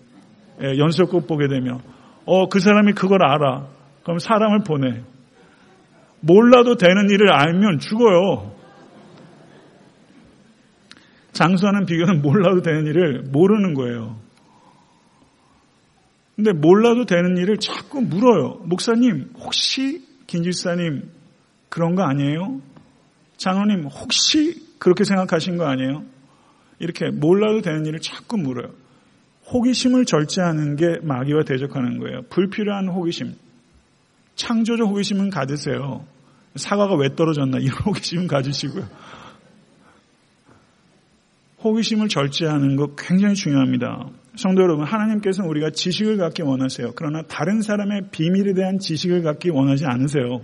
예, 0.62 0.78
연속곡 0.78 1.26
보게 1.26 1.48
되면. 1.48 1.80
어, 2.26 2.48
그 2.48 2.60
사람이 2.60 2.92
그걸 2.92 3.24
알아. 3.24 3.66
그럼 4.02 4.18
사람을 4.18 4.60
보내. 4.64 5.02
몰라도 6.20 6.76
되는 6.76 7.10
일을 7.10 7.32
알면 7.32 7.78
죽어요. 7.80 8.54
장수하는 11.32 11.84
비교는 11.84 12.22
몰라도 12.22 12.62
되는 12.62 12.86
일을 12.86 13.24
모르는 13.30 13.74
거예요. 13.74 14.18
근데 16.36 16.52
몰라도 16.52 17.04
되는 17.04 17.36
일을 17.36 17.58
자꾸 17.58 18.00
물어요. 18.00 18.60
목사님, 18.64 19.32
혹시 19.38 20.04
김집사님 20.26 21.10
그런 21.68 21.94
거 21.94 22.02
아니에요? 22.02 22.60
장로님, 23.36 23.84
혹시 23.86 24.64
그렇게 24.78 25.04
생각하신 25.04 25.56
거 25.56 25.66
아니에요? 25.66 26.04
이렇게 26.78 27.10
몰라도 27.10 27.60
되는 27.60 27.84
일을 27.86 28.00
자꾸 28.00 28.36
물어요. 28.36 28.72
호기심을 29.52 30.04
절제하는 30.04 30.76
게 30.76 30.98
마귀와 31.02 31.44
대적하는 31.44 31.98
거예요. 31.98 32.22
불필요한 32.30 32.88
호기심. 32.88 33.34
창조적 34.36 34.88
호기심은 34.88 35.30
가지세요. 35.30 36.04
사과가 36.56 36.96
왜 36.96 37.14
떨어졌나 37.14 37.58
이런 37.58 37.76
호기심은 37.84 38.26
가지시고요. 38.26 38.84
호기심을 41.62 42.08
절제하는 42.08 42.76
것 42.76 42.94
굉장히 42.96 43.34
중요합니다. 43.34 44.10
성도 44.36 44.62
여러분, 44.62 44.84
하나님께서는 44.84 45.48
우리가 45.48 45.70
지식을 45.70 46.18
갖기 46.18 46.42
원하세요. 46.42 46.92
그러나 46.94 47.22
다른 47.22 47.62
사람의 47.62 48.08
비밀에 48.10 48.52
대한 48.52 48.78
지식을 48.78 49.22
갖기 49.22 49.50
원하지 49.50 49.86
않으세요. 49.86 50.42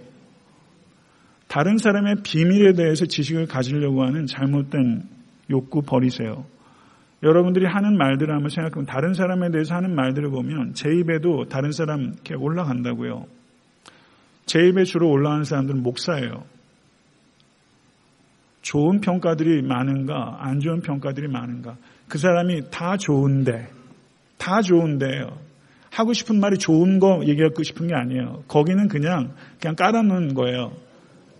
다른 1.49 1.77
사람의 1.77 2.17
비밀에 2.23 2.73
대해서 2.73 3.05
지식을 3.05 3.47
가지려고 3.47 4.05
하는 4.05 4.27
잘못된 4.27 5.03
욕구 5.51 5.83
버리세요. 5.83 6.47
여러분들이 7.23 7.67
하는 7.67 7.99
말들을 7.99 8.35
한번 8.35 8.49
생각하면 8.49 8.87
다른 8.87 9.13
사람에 9.15 9.51
대해서 9.51 9.75
하는 9.75 9.95
말들을 9.95 10.31
보면 10.31 10.75
제 10.75 10.91
입에도 10.91 11.47
다른 11.49 11.71
사람 11.73 12.13
이렇게 12.15 12.35
올라간다고요. 12.35 13.27
제 14.47 14.67
입에 14.67 14.85
주로 14.85 15.11
올라가는 15.11 15.45
사람들은 15.45 15.83
목사예요. 15.83 16.45
좋은 18.63 19.01
평가들이 19.01 19.63
많은가, 19.63 20.39
안 20.41 20.61
좋은 20.61 20.81
평가들이 20.81 21.29
많은가. 21.29 21.77
그 22.09 22.19
사람이 22.19 22.71
다 22.71 22.97
좋은데, 22.97 23.71
다 24.39 24.61
좋은데요. 24.61 25.39
하고 25.91 26.13
싶은 26.13 26.41
말이 26.41 26.57
좋은 26.57 26.99
거 27.01 27.23
얘기하고 27.27 27.63
싶은 27.63 27.89
게 27.89 27.95
아니에요. 27.95 28.45
거기는 28.49 28.89
그냥, 28.89 29.35
그냥 29.61 29.77
깔아놓은 29.77 30.35
거예요. 30.35 30.73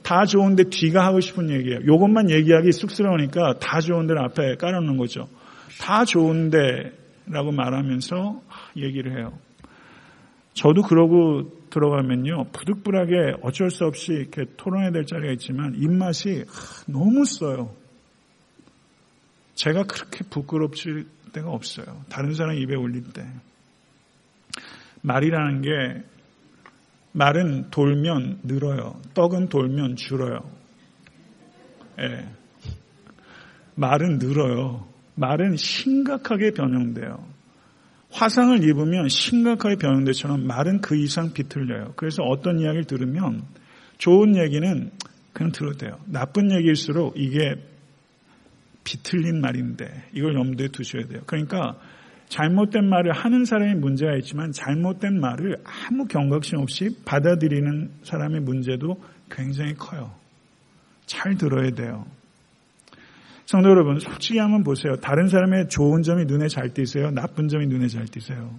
다 0.03 0.25
좋은데 0.25 0.65
뒤가 0.65 1.05
하고 1.05 1.21
싶은 1.21 1.51
얘기예요. 1.51 1.81
요것만 1.87 2.31
얘기하기 2.31 2.73
쑥스러우니까 2.73 3.59
다 3.61 3.81
좋은데 3.81 4.15
앞에 4.19 4.57
깔아놓은 4.57 4.97
거죠. 4.97 5.29
다 5.79 6.05
좋은데 6.05 6.93
라고 7.27 7.53
말하면서 7.53 8.43
얘기를 8.77 9.19
해요. 9.19 9.39
저도 10.53 10.83
그러고 10.83 11.69
들어가면요. 11.71 12.49
부득불하게 12.53 13.37
어쩔 13.43 13.71
수 13.71 13.85
없이 13.85 14.13
이렇게 14.13 14.45
토론해야 14.57 14.91
될 14.91 15.07
자리가 15.07 15.33
있지만 15.35 15.75
입맛이 15.77 16.45
너무 16.87 17.25
써요. 17.25 17.75
제가 19.55 19.85
그렇게 19.85 20.25
부끄럽질 20.29 21.07
때가 21.33 21.51
없어요. 21.51 22.05
다른 22.09 22.35
사람 22.35 22.57
입에 22.57 22.75
올릴 22.75 23.13
때. 23.13 23.25
말이라는 25.03 25.63
게 25.63 26.05
말은 27.13 27.71
돌면 27.71 28.41
늘어요. 28.45 29.01
떡은 29.15 29.49
돌면 29.49 29.97
줄어요. 29.97 30.51
예. 32.01 32.29
말은 33.77 34.19
늘어요. 34.19 34.90
말은 35.21 35.57
심각하게 35.57 36.53
변형돼요. 36.53 37.29
화상을 38.11 38.65
입으면 38.65 39.09
심각하게 39.09 39.77
변형돼처럼 39.77 40.47
말은 40.47 40.81
그 40.81 40.97
이상 40.97 41.33
비틀려요. 41.33 41.93
그래서 41.97 42.23
어떤 42.23 42.59
이야기를 42.59 42.85
들으면 42.85 43.43
좋은 43.99 44.37
얘기는 44.37 44.91
그냥 45.33 45.53
들어도 45.53 45.79
돼요. 45.79 46.01
나쁜 46.07 46.51
얘기일수록 46.51 47.15
이게 47.17 47.55
비틀린 48.83 49.41
말인데 49.41 49.87
이걸 50.13 50.35
염두에 50.35 50.69
두셔야 50.69 51.07
돼요. 51.07 51.21
그러니까 51.27 51.79
잘못된 52.29 52.89
말을 52.89 53.13
하는 53.13 53.45
사람의 53.45 53.77
문제가 53.77 54.17
있지만 54.17 54.53
잘못된 54.53 55.21
말을 55.21 55.57
아무 55.65 56.07
경각심 56.07 56.59
없이 56.59 56.89
받아들이는 57.05 57.91
사람의 58.03 58.41
문제도 58.41 59.01
굉장히 59.31 59.75
커요. 59.75 60.13
잘 61.07 61.37
들어야 61.37 61.71
돼요. 61.71 62.07
성도 63.51 63.69
여러분, 63.69 63.99
솔직히 63.99 64.39
한번 64.39 64.63
보세요. 64.63 64.95
다른 64.95 65.27
사람의 65.27 65.71
좋은 65.71 66.05
점이 66.05 66.27
눈에 66.27 66.47
잘 66.47 66.73
띄세요? 66.73 67.11
나쁜 67.11 67.49
점이 67.49 67.67
눈에 67.67 67.89
잘 67.89 68.05
띄세요? 68.05 68.55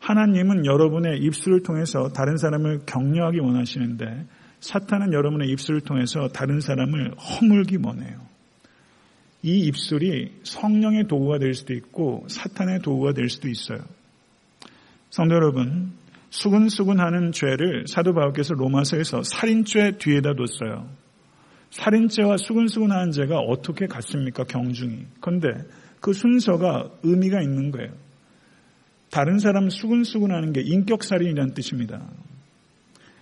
하나님은 0.00 0.64
여러분의 0.64 1.18
입술을 1.18 1.62
통해서 1.62 2.08
다른 2.08 2.38
사람을 2.38 2.86
격려하기 2.86 3.38
원하시는데 3.38 4.24
사탄은 4.60 5.12
여러분의 5.12 5.50
입술을 5.50 5.82
통해서 5.82 6.28
다른 6.28 6.60
사람을 6.60 7.10
허물기 7.18 7.80
원해요. 7.84 8.18
이 9.42 9.58
입술이 9.66 10.40
성령의 10.44 11.06
도구가 11.06 11.38
될 11.38 11.52
수도 11.52 11.74
있고 11.74 12.24
사탄의 12.28 12.80
도구가 12.80 13.12
될 13.12 13.28
수도 13.28 13.50
있어요. 13.50 13.80
성도 15.10 15.34
여러분, 15.34 15.92
수근수근하는 16.30 17.32
죄를 17.32 17.84
사도 17.88 18.14
바울께서 18.14 18.54
로마서에서 18.54 19.22
살인죄 19.22 19.98
뒤에다 19.98 20.32
뒀어요. 20.32 21.01
살인죄와 21.72 22.36
수근수근하는 22.36 23.12
죄가 23.12 23.38
어떻게 23.38 23.86
같습니까? 23.86 24.44
경중이. 24.44 25.06
그런데 25.20 25.48
그 26.00 26.12
순서가 26.12 26.90
의미가 27.02 27.40
있는 27.40 27.70
거예요. 27.70 27.90
다른 29.10 29.38
사람 29.38 29.70
수근수근하는 29.70 30.52
게 30.52 30.60
인격살인이라는 30.62 31.54
뜻입니다. 31.54 32.02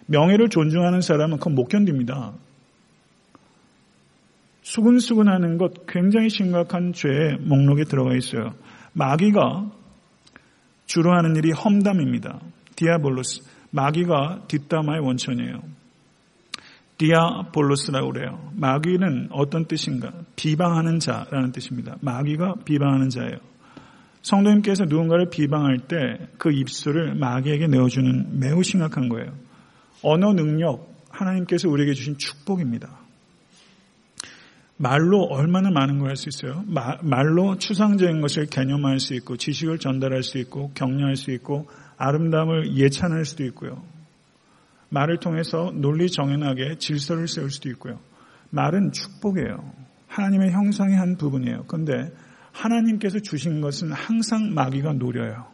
명예를 0.07 0.49
존중하는 0.49 1.01
사람은 1.01 1.39
그건 1.39 1.55
못 1.55 1.69
견딥니다. 1.69 2.33
수근수근하는 4.63 5.57
것 5.57 5.87
굉장히 5.87 6.29
심각한 6.29 6.93
죄의 6.93 7.39
목록에 7.41 7.85
들어가 7.85 8.17
있어요. 8.17 8.55
마귀가 8.93 9.71
주로 10.87 11.13
하는 11.13 11.37
일이 11.37 11.53
험담입니다. 11.53 12.41
διάβολος. 12.75 13.43
마귀가 13.71 14.47
뒷담화의 14.49 15.01
원천이에요. 15.03 15.80
διάβολος라고 17.01 18.13
그래요. 18.13 18.51
마귀는 18.57 19.29
어떤 19.33 19.65
뜻인가? 19.65 20.13
비방하는 20.37 20.99
자라는 20.99 21.53
뜻입니다. 21.53 21.97
마귀가 22.03 22.57
비방하는 22.67 23.09
자예요. 23.09 23.39
성도님께서 24.23 24.85
누군가를 24.85 25.31
비방할 25.31 25.79
때 25.89 25.97
그 26.37 26.53
입술을 26.53 27.15
마귀에게 27.15 27.69
내어주는 27.69 28.39
매우 28.39 28.63
심각한 28.63 29.09
거예요. 29.09 29.33
언어 30.03 30.35
능력, 30.35 30.95
하나님께서 31.11 31.69
우리에게 31.71 31.95
주신 31.95 32.19
축복입니다. 32.19 32.99
말로 34.77 35.23
얼마나 35.25 35.71
많은 35.71 35.99
걸 35.99 36.09
할 36.09 36.17
수 36.17 36.29
있어요? 36.29 36.65
마, 36.67 36.97
말로 37.03 37.57
추상적인 37.57 38.21
것을 38.21 38.47
개념화할 38.47 38.99
수 39.01 39.15
있고 39.15 39.37
지식을 39.37 39.79
전달할 39.79 40.23
수 40.23 40.39
있고 40.39 40.71
격려할 40.75 41.17
수 41.17 41.31
있고 41.33 41.69
아름다움을 41.97 42.77
예찬할 42.77 43.25
수도 43.25 43.45
있고요. 43.45 43.83
말을 44.91 45.19
통해서 45.19 45.73
논리 45.75 46.11
정연하게 46.11 46.79
질서를 46.79 47.27
세울 47.29 47.51
수도 47.51 47.69
있고요. 47.71 47.99
말은 48.51 48.93
축복이에요. 48.93 49.73
하나님의 50.09 50.51
형상의 50.51 50.97
한 50.97 51.17
부분이에요. 51.17 51.65
그런데 51.69 52.13
하나님께서 52.53 53.21
주신 53.21 53.61
것은 53.61 53.93
항상 53.93 54.53
마귀가 54.55 54.95
노려요. 54.95 55.47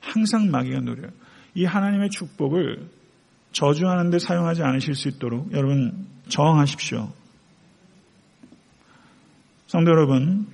항상 0.00 0.50
마귀가 0.50 0.80
노려요. 0.80 1.10
이 1.54 1.64
하나님의 1.64 2.10
축복을 2.10 2.88
저주하는데 3.52 4.18
사용하지 4.18 4.62
않으실 4.62 4.94
수 4.94 5.08
있도록 5.08 5.52
여러분 5.52 6.06
저항하십시오. 6.28 7.12
성도 9.66 9.90
여러분, 9.90 10.46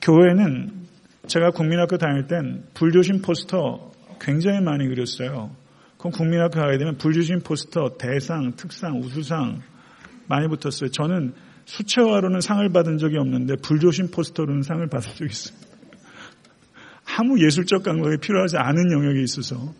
교회는 0.00 0.70
제가 1.26 1.50
국민학교 1.50 1.98
다닐 1.98 2.28
땐 2.28 2.64
불조심 2.74 3.22
포스터 3.22 3.90
굉장히 4.20 4.60
많이 4.60 4.86
그렸어요. 4.86 5.50
그럼 6.02 6.10
국민학교 6.10 6.58
가게 6.58 6.78
되면 6.78 6.98
불조심 6.98 7.42
포스터 7.44 7.96
대상, 7.96 8.54
특상, 8.56 8.98
우수상 8.98 9.62
많이 10.26 10.48
붙었어요. 10.48 10.90
저는 10.90 11.32
수채화로는 11.64 12.40
상을 12.40 12.68
받은 12.70 12.98
적이 12.98 13.18
없는데 13.18 13.54
불조심 13.62 14.10
포스터로는 14.10 14.62
상을 14.62 14.84
받은 14.88 15.12
적이 15.14 15.26
있습니다. 15.26 15.66
아무 17.16 17.40
예술적 17.40 17.84
감각이 17.84 18.16
필요하지 18.16 18.56
않은 18.56 18.90
영역에 18.90 19.22
있어서. 19.22 19.72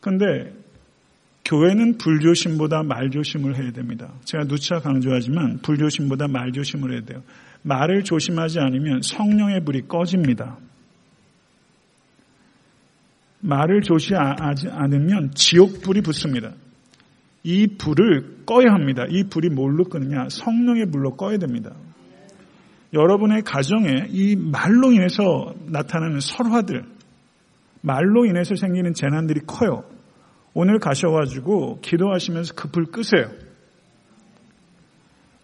그런데 0.00 0.52
교회는 1.44 1.98
불조심보다 1.98 2.82
말조심을 2.82 3.56
해야 3.56 3.70
됩니다. 3.70 4.12
제가 4.24 4.44
누차 4.48 4.80
강조하지만 4.80 5.58
불조심보다 5.58 6.26
말조심을 6.26 6.94
해야 6.94 7.02
돼요. 7.02 7.22
말을 7.62 8.02
조심하지 8.02 8.58
않으면 8.58 9.02
성령의 9.02 9.64
불이 9.64 9.82
꺼집니다. 9.86 10.58
말을 13.44 13.82
조심하지 13.82 14.68
않으면 14.70 15.32
지옥불이 15.34 16.00
붙습니다. 16.00 16.52
이 17.42 17.66
불을 17.66 18.46
꺼야 18.46 18.72
합니다. 18.72 19.04
이 19.08 19.24
불이 19.24 19.50
뭘로 19.50 19.84
끄느냐? 19.84 20.28
성령의 20.30 20.90
불로 20.90 21.14
꺼야 21.14 21.36
됩니다. 21.36 21.72
여러분의 22.94 23.42
가정에 23.42 24.06
이 24.08 24.34
말로 24.36 24.92
인해서 24.92 25.54
나타나는 25.66 26.20
설화들, 26.20 26.84
말로 27.82 28.24
인해서 28.24 28.54
생기는 28.54 28.94
재난들이 28.94 29.40
커요. 29.46 29.84
오늘 30.54 30.78
가셔가지고 30.78 31.80
기도하시면서 31.82 32.54
그 32.54 32.68
불 32.68 32.86
끄세요. 32.86 33.30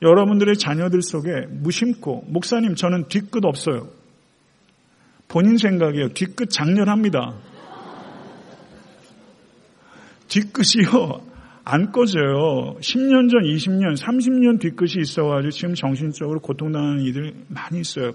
여러분들의 0.01 0.57
자녀들 0.57 1.03
속에 1.03 1.47
무심코, 1.51 2.25
목사님, 2.29 2.77
저는 2.77 3.09
뒤끝 3.09 3.45
없어요. 3.45 3.89
본인 5.29 5.59
생각이에요. 5.59 6.09
뒤끝 6.15 6.49
장렬합니다. 6.49 7.50
뒤끝이요. 10.31 11.29
안 11.65 11.93
꺼져요. 11.93 12.77
10년 12.81 13.31
전, 13.31 13.43
20년, 13.43 13.97
30년 13.97 14.61
뒤끝이 14.61 15.03
있어가지고 15.03 15.51
지금 15.51 15.75
정신적으로 15.75 16.41
고통당하는 16.41 17.03
이들 17.03 17.35
많이 17.49 17.81
있어요. 17.81 18.13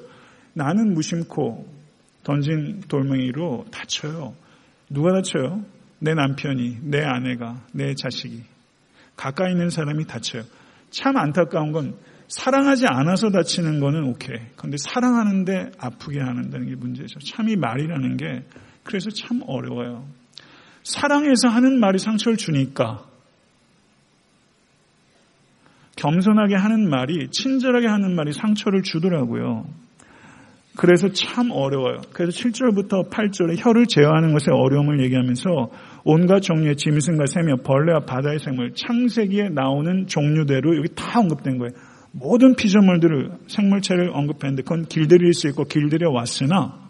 나는 0.53 0.93
무심코 0.93 1.65
던진 2.23 2.81
돌멩이로 2.87 3.65
다쳐요. 3.71 4.33
누가 4.89 5.13
다쳐요? 5.13 5.63
내 5.99 6.13
남편이, 6.13 6.79
내 6.83 7.01
아내가, 7.03 7.61
내 7.73 7.93
자식이. 7.93 8.41
가까이 9.15 9.51
있는 9.51 9.69
사람이 9.69 10.05
다쳐요. 10.07 10.43
참 10.89 11.17
안타까운 11.17 11.71
건 11.71 11.95
사랑하지 12.27 12.87
않아서 12.87 13.29
다치는 13.29 13.79
거는 13.79 14.03
오케이. 14.05 14.37
그런데 14.55 14.77
사랑하는데 14.79 15.71
아프게 15.77 16.19
하는다는 16.19 16.67
게 16.67 16.75
문제죠. 16.75 17.19
참 17.19 17.47
이 17.47 17.55
말이라는 17.55 18.17
게 18.17 18.43
그래서 18.83 19.09
참 19.11 19.41
어려워요. 19.45 20.07
사랑해서 20.85 21.47
하는 21.49 21.79
말이 21.79 21.97
상처를 21.97 22.37
주니까 22.37 23.03
겸손하게 25.95 26.55
하는 26.55 26.87
말이 26.89 27.27
친절하게 27.31 27.87
하는 27.87 28.15
말이 28.15 28.33
상처를 28.33 28.83
주더라고요. 28.83 29.65
그래서 30.77 31.09
참 31.09 31.49
어려워요. 31.51 32.01
그래서 32.13 32.31
7절부터 32.37 33.09
8절에 33.09 33.55
혀를 33.57 33.85
제어하는 33.87 34.33
것의 34.33 34.49
어려움을 34.51 35.01
얘기하면서 35.05 35.49
온갖 36.03 36.41
종류의 36.41 36.75
짐승과 36.75 37.25
새며 37.27 37.55
벌레와 37.63 38.01
바다의 38.01 38.39
생물, 38.39 38.73
창세기에 38.75 39.49
나오는 39.49 40.05
종류대로 40.05 40.77
여기 40.77 40.89
다 40.93 41.19
언급된 41.19 41.57
거예요. 41.57 41.71
모든 42.11 42.55
피조물들을 42.55 43.31
생물체를 43.47 44.11
언급했는데 44.13 44.63
그건 44.63 44.85
길들일 44.85 45.33
수 45.33 45.47
있고 45.47 45.63
길들여 45.63 46.11
왔으나 46.11 46.84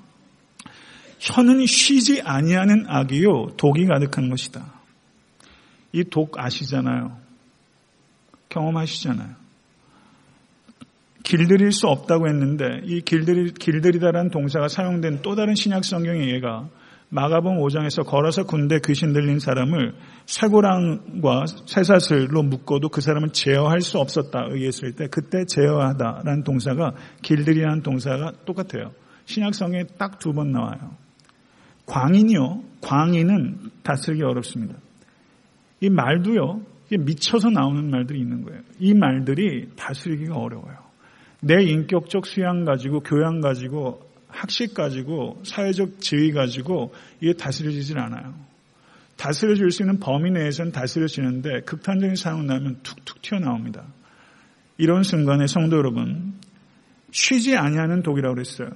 혀는 1.33 1.65
쉬지 1.65 2.21
아니하는 2.21 2.85
악이요 2.87 3.55
독이 3.57 3.85
가득한 3.87 4.29
것이다. 4.29 4.63
이 5.93 6.03
독 6.09 6.37
아시잖아요. 6.37 7.17
경험하시잖아요. 8.49 9.29
길들일 11.23 11.71
수 11.71 11.87
없다고 11.87 12.27
했는데 12.27 12.81
이 12.83 13.01
길들이, 13.01 13.53
길들이다라는 13.53 14.29
동사가 14.29 14.67
사용된 14.67 15.21
또 15.23 15.35
다른 15.35 15.55
신약 15.55 15.83
성경의 15.83 16.29
예가 16.35 16.69
마가봉 17.09 17.59
5장에서 17.59 18.05
걸어서 18.05 18.43
군대 18.43 18.79
귀신 18.85 19.13
들린 19.13 19.39
사람을 19.39 19.95
쇠고랑과 20.25 21.45
쇠사슬로 21.65 22.43
묶어도 22.43 22.89
그 22.89 23.01
사람은 23.01 23.31
제어할 23.31 23.81
수 23.81 23.97
없었다 23.99 24.49
얘기했을 24.53 24.93
때 24.95 25.07
그때 25.07 25.45
제어하다라는 25.45 26.43
동사가 26.43 26.93
길들이라는 27.23 27.81
동사가 27.83 28.33
똑같아요. 28.45 28.91
신약 29.25 29.55
성경에 29.55 29.85
딱 29.97 30.19
두 30.19 30.33
번 30.33 30.51
나와요. 30.51 31.04
광인이요. 31.85 32.63
광인은 32.81 33.71
다스리기 33.83 34.23
어렵습니다. 34.23 34.75
이 35.81 35.89
말도요. 35.89 36.61
미쳐서 36.99 37.49
나오는 37.49 37.89
말들이 37.89 38.19
있는 38.19 38.43
거예요. 38.43 38.61
이 38.79 38.93
말들이 38.93 39.69
다스리기가 39.75 40.35
어려워요. 40.35 40.77
내 41.41 41.63
인격적 41.63 42.25
수양 42.25 42.65
가지고 42.65 43.01
교양 43.01 43.41
가지고 43.41 44.01
학식 44.27 44.73
가지고 44.73 45.41
사회적 45.43 46.01
지위 46.01 46.31
가지고 46.31 46.93
이게 47.21 47.33
다스려지질 47.33 47.99
않아요. 47.99 48.35
다스려질 49.17 49.71
수 49.71 49.83
있는 49.83 49.99
범위 49.99 50.31
내에서는 50.31 50.71
다스려지는데 50.71 51.61
극단적인 51.61 52.15
사용 52.15 52.45
나면 52.45 52.79
툭툭 52.83 53.21
튀어나옵니다. 53.21 53.85
이런 54.77 55.03
순간에 55.03 55.47
성도 55.47 55.77
여러분 55.77 56.33
쉬지 57.11 57.55
아니하는 57.55 58.03
독이라고 58.03 58.35
그랬어요. 58.35 58.69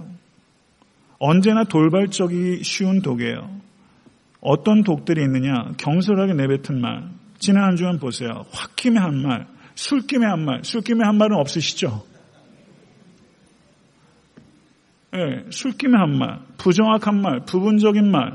언제나 1.20 1.66
돌발적이 1.66 2.64
쉬운 2.64 3.02
독이에요. 3.02 3.60
어떤 4.42 4.84
독들이 4.84 5.22
있느냐 5.24 5.74
경솔하게 5.78 6.34
내뱉은 6.34 6.80
말 6.80 7.10
지난 7.40 7.64
한 7.64 7.76
주간 7.76 8.00
보세요. 8.00 8.46
홧김에 8.52 9.00
한 9.00 9.22
말, 9.22 9.48
술김에 9.76 10.26
한 10.26 10.44
말, 10.44 10.64
술김에 10.64 11.06
한 11.06 11.18
말은 11.18 11.38
없으시죠? 11.38 12.04
예, 15.16 15.46
술김에 15.50 15.98
한 15.98 16.18
말, 16.18 16.40
부정확한 16.58 17.22
말, 17.22 17.40
부분적인 17.46 18.12
말, 18.12 18.34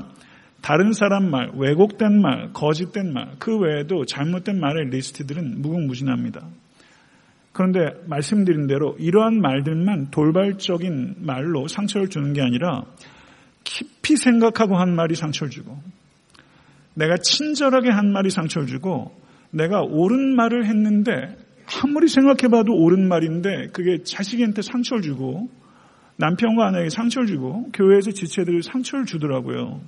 다른 0.61 0.91
사람 0.91 1.29
말, 1.29 1.51
왜곡된 1.55 2.19
말, 2.19 2.51
거짓된 2.51 3.13
말, 3.13 3.35
그 3.39 3.57
외에도 3.57 4.05
잘못된 4.05 4.59
말의 4.59 4.89
리스트들은 4.89 5.61
무궁무진합니다. 5.61 6.47
그런데 7.55 7.79
말씀드린 8.07 8.67
대로 8.67 8.97
이러한 8.99 9.39
말들만 9.39 10.11
돌발적인 10.11 11.15
말로 11.19 11.69
상처를 11.69 12.09
주는 12.09 12.33
게 12.33 12.41
아니라 12.41 12.83
깊이 13.63 14.17
생각하고 14.17 14.75
한 14.75 14.93
말이 14.93 15.15
상처를 15.15 15.51
주고 15.51 15.79
내가 16.95 17.15
친절하게 17.15 17.91
한 17.91 18.11
말이 18.11 18.29
상처를 18.29 18.67
주고 18.67 19.17
내가 19.51 19.83
옳은 19.83 20.35
말을 20.35 20.65
했는데 20.65 21.37
아무리 21.81 22.09
생각해봐도 22.09 22.73
옳은 22.73 23.07
말인데 23.07 23.67
그게 23.71 24.03
자식한테 24.03 24.61
상처를 24.61 25.01
주고 25.01 25.47
남편과 26.17 26.67
아내에게 26.67 26.89
상처를 26.89 27.25
주고 27.25 27.71
교회에서 27.71 28.11
지체들이 28.11 28.63
상처를 28.63 29.05
주더라고요. 29.05 29.79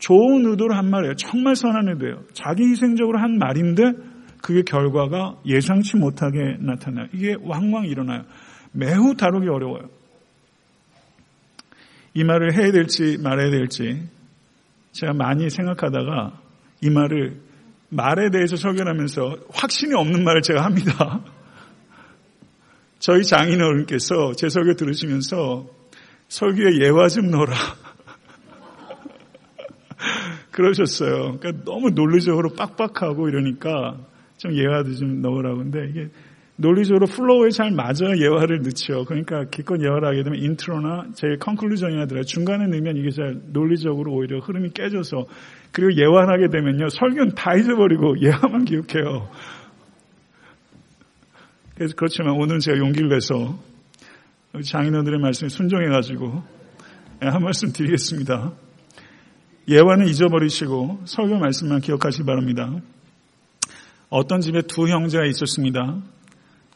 좋은 0.00 0.44
의도로 0.44 0.74
한 0.74 0.90
말이에요. 0.90 1.14
정말 1.14 1.56
선한 1.56 1.88
의도예요. 1.88 2.24
자기 2.34 2.64
희생적으로 2.64 3.20
한 3.20 3.38
말인데 3.38 4.13
그게 4.44 4.60
결과가 4.60 5.38
예상치 5.46 5.96
못하게 5.96 6.58
나타나요. 6.60 7.06
이게 7.14 7.34
왕왕 7.40 7.86
일어나요. 7.86 8.24
매우 8.72 9.16
다루기 9.16 9.48
어려워요. 9.48 9.88
이 12.12 12.24
말을 12.24 12.52
해야 12.52 12.70
될지 12.70 13.16
말아야 13.22 13.50
될지 13.50 14.06
제가 14.92 15.14
많이 15.14 15.48
생각하다가 15.48 16.38
이 16.82 16.90
말을 16.90 17.40
말에 17.88 18.28
대해서 18.30 18.56
설교하면서 18.56 19.46
확신이 19.50 19.94
없는 19.94 20.22
말을 20.24 20.42
제가 20.42 20.62
합니다. 20.62 21.24
저희 22.98 23.24
장인 23.24 23.62
어른께서 23.62 24.34
제 24.36 24.50
설교 24.50 24.74
들으시면서 24.74 25.70
설교에 26.28 26.82
예화 26.82 27.08
좀 27.08 27.30
넣어라. 27.30 27.54
그러셨어요. 30.52 31.38
그러니까 31.38 31.64
너무 31.64 31.88
논리적으로 31.92 32.50
빡빡하고 32.50 33.30
이러니까 33.30 34.12
좀 34.36 34.52
예화도 34.54 34.94
좀 34.94 35.22
넣으라고. 35.22 35.58
근데 35.58 35.88
이게 35.90 36.08
논리적으로 36.56 37.06
flow에 37.06 37.50
잘 37.50 37.72
맞아야 37.72 38.16
예화를 38.16 38.62
넣죠. 38.62 39.04
그러니까 39.04 39.44
기껏 39.50 39.80
예화를 39.80 40.06
하게 40.06 40.22
되면 40.22 40.38
intro나 40.38 41.08
제 41.14 41.36
conclusion이나 41.40 42.06
들어요. 42.06 42.22
중간에 42.22 42.66
넣으면 42.68 42.96
이게 42.96 43.10
잘 43.10 43.40
논리적으로 43.52 44.12
오히려 44.12 44.38
흐름이 44.38 44.70
깨져서 44.70 45.26
그리고 45.72 46.00
예화를 46.00 46.32
하게 46.32 46.48
되면요. 46.48 46.88
설교는 46.90 47.34
다 47.34 47.54
잊어버리고 47.54 48.14
예화만 48.22 48.64
기억해요. 48.64 49.28
그래서 51.74 51.94
그렇지만 51.96 52.34
오늘 52.38 52.60
제가 52.60 52.78
용기를 52.78 53.08
내서 53.08 53.58
장인어른의 54.64 55.18
말씀에 55.18 55.48
순종해가지고 55.48 56.42
예, 57.24 57.26
한 57.26 57.42
말씀 57.42 57.72
드리겠습니다. 57.72 58.52
예화는 59.68 60.06
잊어버리시고 60.06 61.00
설교 61.04 61.38
말씀만 61.38 61.80
기억하시기 61.80 62.24
바랍니다. 62.24 62.80
어떤 64.16 64.40
집에 64.40 64.62
두 64.62 64.86
형제가 64.86 65.24
있었습니다. 65.24 65.96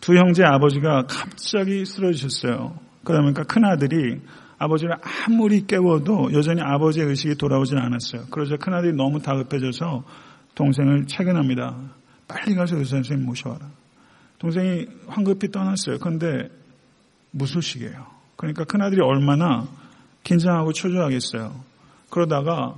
두 0.00 0.16
형제 0.16 0.42
아버지가 0.42 1.04
갑자기 1.06 1.84
쓰러지셨어요. 1.86 2.76
그러다 3.04 3.22
보니까 3.22 3.44
큰 3.44 3.64
아들이 3.64 4.20
아버지를 4.58 4.96
아무리 5.00 5.64
깨워도 5.64 6.32
여전히 6.32 6.62
아버지의 6.62 7.06
의식이 7.06 7.36
돌아오질 7.36 7.78
않았어요. 7.78 8.24
그러자 8.32 8.56
큰아들이 8.56 8.92
너무 8.92 9.22
다급해져서 9.22 10.02
동생을 10.56 11.06
채근합니다. 11.06 11.76
빨리 12.26 12.56
가서 12.56 12.76
의사 12.76 12.96
선생님 12.96 13.24
모셔와라. 13.26 13.70
동생이 14.40 14.86
황급히 15.06 15.52
떠났어요. 15.52 15.98
그런데 16.00 16.50
무소식이에요. 17.30 18.04
그러니까 18.34 18.64
큰아들이 18.64 19.00
얼마나 19.00 19.68
긴장하고 20.24 20.72
초조하겠어요. 20.72 21.54
그러다가 22.10 22.74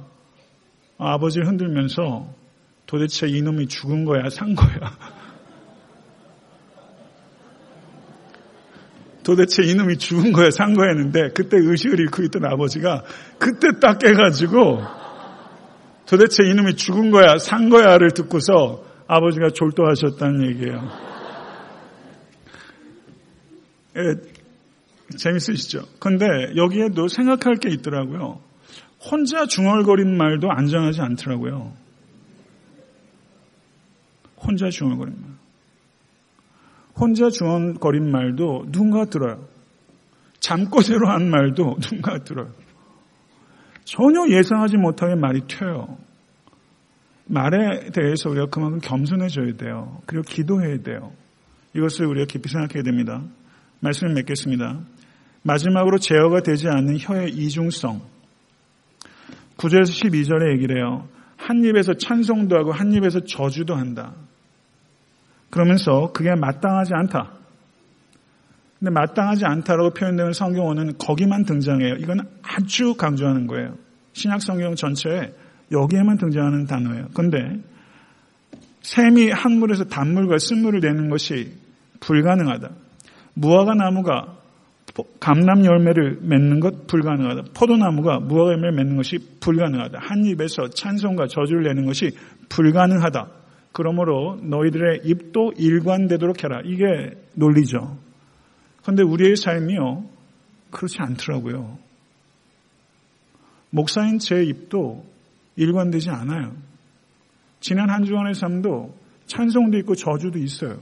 아버지를 0.99 1.49
흔들면서 1.49 2.40
도대체 2.91 3.29
이놈이 3.29 3.69
죽은 3.69 4.05
거야, 4.05 4.29
산 4.31 4.57
거야. 4.57 4.99
도대체 9.23 9.63
이놈이 9.63 9.97
죽은 9.97 10.33
거야, 10.33 10.51
산 10.51 10.75
거야 10.75 10.89
했는데 10.89 11.29
그때 11.33 11.57
의식을 11.57 12.01
잃고 12.01 12.25
있던 12.25 12.45
아버지가 12.45 13.05
그때 13.39 13.79
딱 13.81 14.01
깨가지고 14.01 14.83
도대체 16.07 16.43
이놈이 16.43 16.75
죽은 16.75 17.13
거야, 17.13 17.39
산 17.39 17.69
거야를 17.71 18.11
듣고서 18.11 18.83
아버지가 19.07 19.51
졸도하셨다는 19.51 20.51
얘기예요. 20.51 20.91
예, 23.99 25.17
재밌으시죠? 25.17 25.85
근데 26.01 26.27
여기에도 26.57 27.07
생각할 27.07 27.55
게 27.61 27.71
있더라고요. 27.71 28.41
혼자 28.99 29.47
중얼거린 29.47 30.17
말도 30.17 30.51
안전하지 30.51 31.03
않더라고요. 31.03 31.79
혼자 34.43 34.69
중얼거린 34.69 35.15
말. 35.21 35.31
혼자 36.99 37.31
중얼거린 37.31 38.11
말도 38.11 38.67
누군가 38.71 39.05
들어요. 39.05 39.47
잠꼬대로 40.41 41.09
한 41.09 41.31
말도 41.31 41.77
누군가 41.81 42.19
들어요. 42.19 42.51
전혀 43.85 44.29
예상하지 44.29 44.77
못하게 44.77 45.15
말이 45.15 45.41
튀어요. 45.43 45.99
말에 47.27 47.91
대해서 47.91 48.29
우리가 48.31 48.47
그만큼 48.47 48.81
겸손해져야 48.81 49.57
돼요. 49.57 50.01
그리고 50.07 50.23
기도해야 50.23 50.79
돼요. 50.83 51.13
이것을 51.77 52.07
우리가 52.07 52.27
깊이 52.27 52.49
생각해야 52.49 52.83
됩니다. 52.83 53.23
말씀을 53.81 54.15
맺겠습니다. 54.15 54.81
마지막으로 55.43 55.99
제어가 55.99 56.41
되지 56.43 56.69
않는 56.69 56.99
혀의 56.99 57.31
이중성. 57.31 58.01
9절에서 59.57 59.87
12절에 59.87 60.53
얘기를 60.55 60.77
해요. 60.77 61.09
한 61.37 61.65
입에서 61.65 61.95
찬송도 61.95 62.57
하고 62.57 62.73
한 62.73 62.93
입에서 62.93 63.21
저주도 63.21 63.75
한다. 63.75 64.15
그러면서 65.51 66.13
그게 66.13 66.35
마땅하지 66.35 66.93
않다. 66.95 67.33
근데 68.79 68.91
마땅하지 68.93 69.45
않다라고 69.45 69.91
표현되는 69.91 70.33
성경어는 70.33 70.97
거기만 70.97 71.45
등장해요. 71.45 71.97
이건 71.97 72.21
아주 72.43 72.95
강조하는 72.95 73.47
거예요. 73.47 73.75
신약 74.15 74.41
성경 74.41 74.75
전체에 74.75 75.33
여기에만 75.71 76.17
등장하는 76.17 76.65
단어예요. 76.65 77.09
그런데 77.15 77.61
샘이 78.83 79.31
한물에서 79.31 79.85
단물과 79.85 80.39
쓴물을 80.39 80.81
내는 80.81 81.11
것이 81.11 81.53
불가능하다. 82.01 82.71
무화과 83.35 83.75
나무가 83.75 84.37
감남 85.21 85.65
열매를 85.65 86.19
맺는 86.23 86.61
것 86.61 86.87
불가능하다. 86.87 87.53
포도나무가 87.55 88.19
무화과 88.19 88.53
열매를 88.53 88.73
맺는 88.73 88.97
것이 88.97 89.19
불가능하다. 89.41 89.99
한 90.01 90.25
입에서 90.25 90.69
찬송과 90.71 91.27
저주를 91.27 91.65
내는 91.65 91.85
것이 91.85 92.11
불가능하다. 92.49 93.40
그러므로 93.73 94.37
너희들의 94.43 95.03
입도 95.05 95.53
일관되도록 95.57 96.43
해라. 96.45 96.61
이게 96.65 96.85
논리죠. 97.35 97.99
그런데 98.83 99.03
우리의 99.03 99.37
삶이요. 99.37 100.05
그렇지 100.71 100.97
않더라고요. 100.99 101.79
목사인 103.71 104.19
제 104.19 104.43
입도 104.43 105.05
일관되지 105.57 106.11
않아요. 106.11 106.55
지난 107.61 107.91
한 107.91 108.05
주간의 108.05 108.35
삶도 108.35 108.97
찬송도 109.27 109.79
있고 109.79 109.95
저주도 109.95 110.39
있어요. 110.39 110.79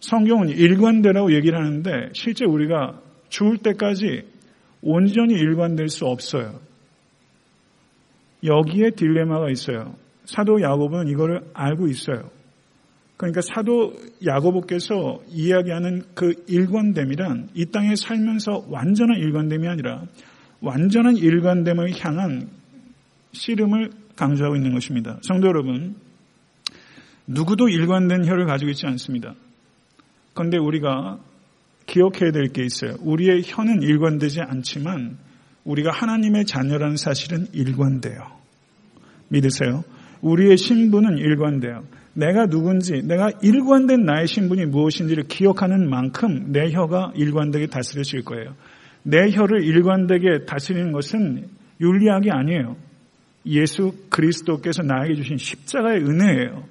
성경은 0.00 0.48
일관되라고 0.48 1.34
얘기를 1.34 1.58
하는데 1.58 2.10
실제 2.14 2.44
우리가 2.44 3.00
죽을 3.28 3.58
때까지 3.58 4.24
온전히 4.82 5.34
일관될 5.34 5.88
수 5.88 6.06
없어요. 6.06 6.60
여기에 8.44 8.90
딜레마가 8.96 9.50
있어요. 9.50 9.94
사도 10.28 10.60
야고보는 10.60 11.08
이거를 11.08 11.40
알고 11.54 11.88
있어요. 11.88 12.30
그러니까 13.16 13.40
사도 13.40 13.94
야고보께서 14.24 15.22
이야기하는 15.28 16.02
그 16.14 16.34
일관됨이란 16.46 17.48
이 17.54 17.64
땅에 17.66 17.96
살면서 17.96 18.66
완전한 18.68 19.18
일관됨이 19.18 19.66
아니라 19.66 20.04
완전한 20.60 21.16
일관됨을 21.16 21.92
향한 22.04 22.48
씨름을 23.32 23.90
강조하고 24.16 24.54
있는 24.56 24.74
것입니다. 24.74 25.18
성도 25.22 25.48
여러분, 25.48 25.96
누구도 27.26 27.68
일관된 27.68 28.26
혀를 28.26 28.44
가지고 28.46 28.70
있지 28.70 28.86
않습니다. 28.86 29.34
그런데 30.34 30.58
우리가 30.58 31.18
기억해야 31.86 32.32
될 32.32 32.52
게 32.52 32.64
있어요. 32.64 32.96
우리의 33.00 33.42
혀는 33.46 33.82
일관되지 33.82 34.42
않지만 34.42 35.16
우리가 35.64 35.90
하나님의 35.90 36.44
자녀라는 36.44 36.96
사실은 36.96 37.46
일관돼요. 37.52 38.20
믿으세요? 39.28 39.84
우리의 40.20 40.56
신분은 40.56 41.18
일관돼요. 41.18 41.84
내가 42.14 42.46
누군지, 42.46 43.00
내가 43.02 43.30
일관된 43.42 44.04
나의 44.04 44.26
신분이 44.26 44.66
무엇인지를 44.66 45.24
기억하는 45.24 45.88
만큼 45.88 46.52
내 46.52 46.72
혀가 46.72 47.12
일관되게 47.14 47.66
다스려질 47.66 48.24
거예요. 48.24 48.54
내 49.04 49.30
혀를 49.30 49.62
일관되게 49.62 50.44
다스리는 50.46 50.92
것은 50.92 51.48
윤리학이 51.80 52.30
아니에요. 52.30 52.76
예수 53.46 53.92
그리스도께서 54.10 54.82
나에게 54.82 55.14
주신 55.14 55.36
십자가의 55.36 56.02
은혜예요. 56.02 56.64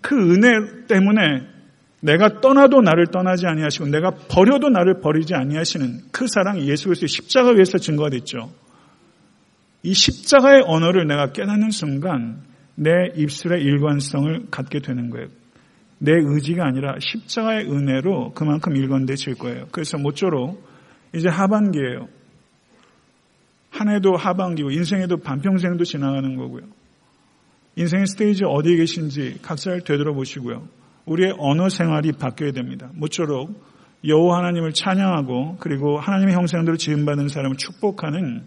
그 0.00 0.16
은혜 0.16 0.86
때문에 0.86 1.54
내가 2.00 2.40
떠나도 2.40 2.82
나를 2.82 3.06
떠나지 3.06 3.46
아니하시고 3.46 3.86
내가 3.86 4.10
버려도 4.10 4.68
나를 4.68 5.00
버리지 5.00 5.34
아니하시는 5.34 6.00
그 6.12 6.26
사랑이 6.28 6.68
예수 6.68 6.84
그리스도의 6.86 7.08
십자가 7.08 7.52
위에서 7.52 7.78
증거가 7.78 8.10
됐죠. 8.10 8.52
이 9.82 9.94
십자가의 9.94 10.64
언어를 10.66 11.06
내가 11.06 11.32
깨닫는 11.32 11.70
순간 11.70 12.42
내 12.76 12.90
입술의 13.16 13.62
일관성을 13.62 14.46
갖게 14.50 14.80
되는 14.80 15.10
거예요. 15.10 15.28
내 15.98 16.12
의지가 16.12 16.66
아니라 16.66 16.96
십자가의 16.98 17.70
은혜로 17.70 18.32
그만큼 18.34 18.76
일관되질 18.76 19.36
거예요. 19.36 19.66
그래서 19.70 19.96
모쪼록 19.96 20.62
이제 21.14 21.28
하반기예요. 21.28 22.08
한 23.70 23.88
해도 23.88 24.16
하반기고 24.16 24.70
인생에도 24.70 25.18
반평생도 25.18 25.84
지나가는 25.84 26.36
거고요. 26.36 26.62
인생의 27.76 28.06
스테이지 28.06 28.44
어디에 28.44 28.76
계신지 28.76 29.38
각자를 29.42 29.82
되돌아보시고요. 29.82 30.68
우리의 31.06 31.34
언어 31.38 31.68
생활이 31.68 32.12
바뀌어야 32.12 32.52
됩니다. 32.52 32.90
모쪼록 32.94 33.50
여호와 34.06 34.38
하나님을 34.38 34.72
찬양하고 34.72 35.56
그리고 35.58 35.98
하나님의 35.98 36.34
형상대로 36.34 36.76
지음받은 36.76 37.28
사람을 37.28 37.56
축복하는 37.56 38.44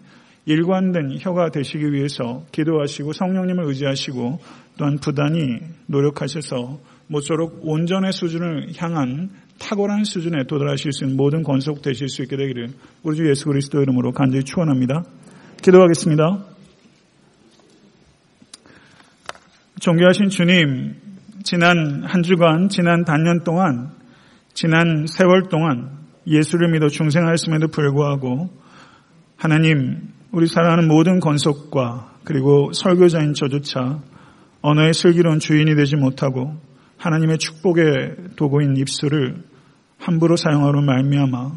일관된 0.48 1.18
혀가 1.20 1.50
되시기 1.50 1.92
위해서 1.92 2.42
기도하시고 2.52 3.12
성령님을 3.12 3.64
의지하시고 3.66 4.38
또한 4.78 4.96
부단히 4.98 5.58
노력하셔서 5.86 6.80
모쪼록 7.08 7.60
온전의 7.62 8.12
수준을 8.12 8.72
향한 8.78 9.28
탁월한 9.58 10.04
수준에 10.04 10.44
도달하실 10.44 10.92
수 10.92 11.04
있는 11.04 11.18
모든 11.18 11.42
권속 11.42 11.82
되실 11.82 12.08
수 12.08 12.22
있게 12.22 12.38
되기를 12.38 12.68
우리 13.02 13.16
주 13.16 13.28
예수 13.28 13.44
그리스도 13.44 13.82
이름으로 13.82 14.12
간절히 14.12 14.42
축원합니다. 14.42 15.02
기도하겠습니다. 15.62 16.44
존귀하신 19.80 20.30
주님, 20.30 20.94
지난 21.42 22.04
한 22.04 22.22
주간, 22.22 22.70
지난 22.70 23.04
단년 23.04 23.44
동안, 23.44 23.90
지난 24.54 25.06
세월 25.06 25.48
동안 25.50 25.90
예수를 26.26 26.70
믿어 26.70 26.88
중생하였음에도 26.88 27.68
불구하고 27.68 28.48
하나님 29.36 30.17
우리 30.30 30.46
사랑하는 30.46 30.88
모든 30.88 31.20
건속과 31.20 32.18
그리고 32.24 32.70
설교자인 32.72 33.32
저조차 33.32 34.00
언어의 34.60 34.92
슬기로운 34.92 35.38
주인이 35.38 35.74
되지 35.74 35.96
못하고 35.96 36.54
하나님의 36.98 37.38
축복의 37.38 38.16
도구인 38.36 38.76
입술을 38.76 39.42
함부로 39.96 40.36
사용하러 40.36 40.82
말미암아 40.82 41.52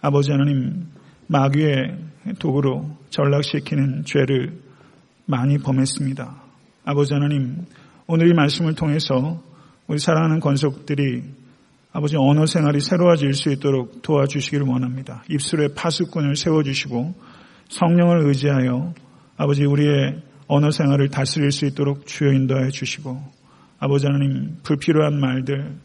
아버지 0.00 0.32
하나님 0.32 0.88
마귀의 1.28 1.98
도구로 2.40 2.90
전락시키는 3.10 4.04
죄를 4.04 4.58
많이 5.26 5.58
범했습니다. 5.58 6.42
아버지 6.84 7.14
하나님 7.14 7.64
오늘 8.08 8.28
이 8.28 8.34
말씀을 8.34 8.74
통해서 8.74 9.40
우리 9.86 10.00
사랑하는 10.00 10.40
권속들이 10.40 11.22
아버지 11.92 12.16
언어 12.16 12.46
생활이 12.46 12.80
새로워질 12.80 13.34
수 13.34 13.50
있도록 13.52 14.02
도와주시기를 14.02 14.66
원합니다. 14.66 15.22
입술에 15.28 15.68
파수꾼을 15.76 16.34
세워주시고 16.34 17.14
성령을 17.70 18.26
의지하여 18.26 18.94
아버지 19.36 19.64
우리의 19.64 20.20
언어 20.48 20.70
생활을 20.70 21.08
다스릴 21.08 21.52
수 21.52 21.66
있도록 21.66 22.06
주여 22.06 22.32
인도하여 22.32 22.68
주시고 22.70 23.16
아버지 23.78 24.06
하나님 24.06 24.56
불필요한 24.64 25.18
말들 25.18 25.76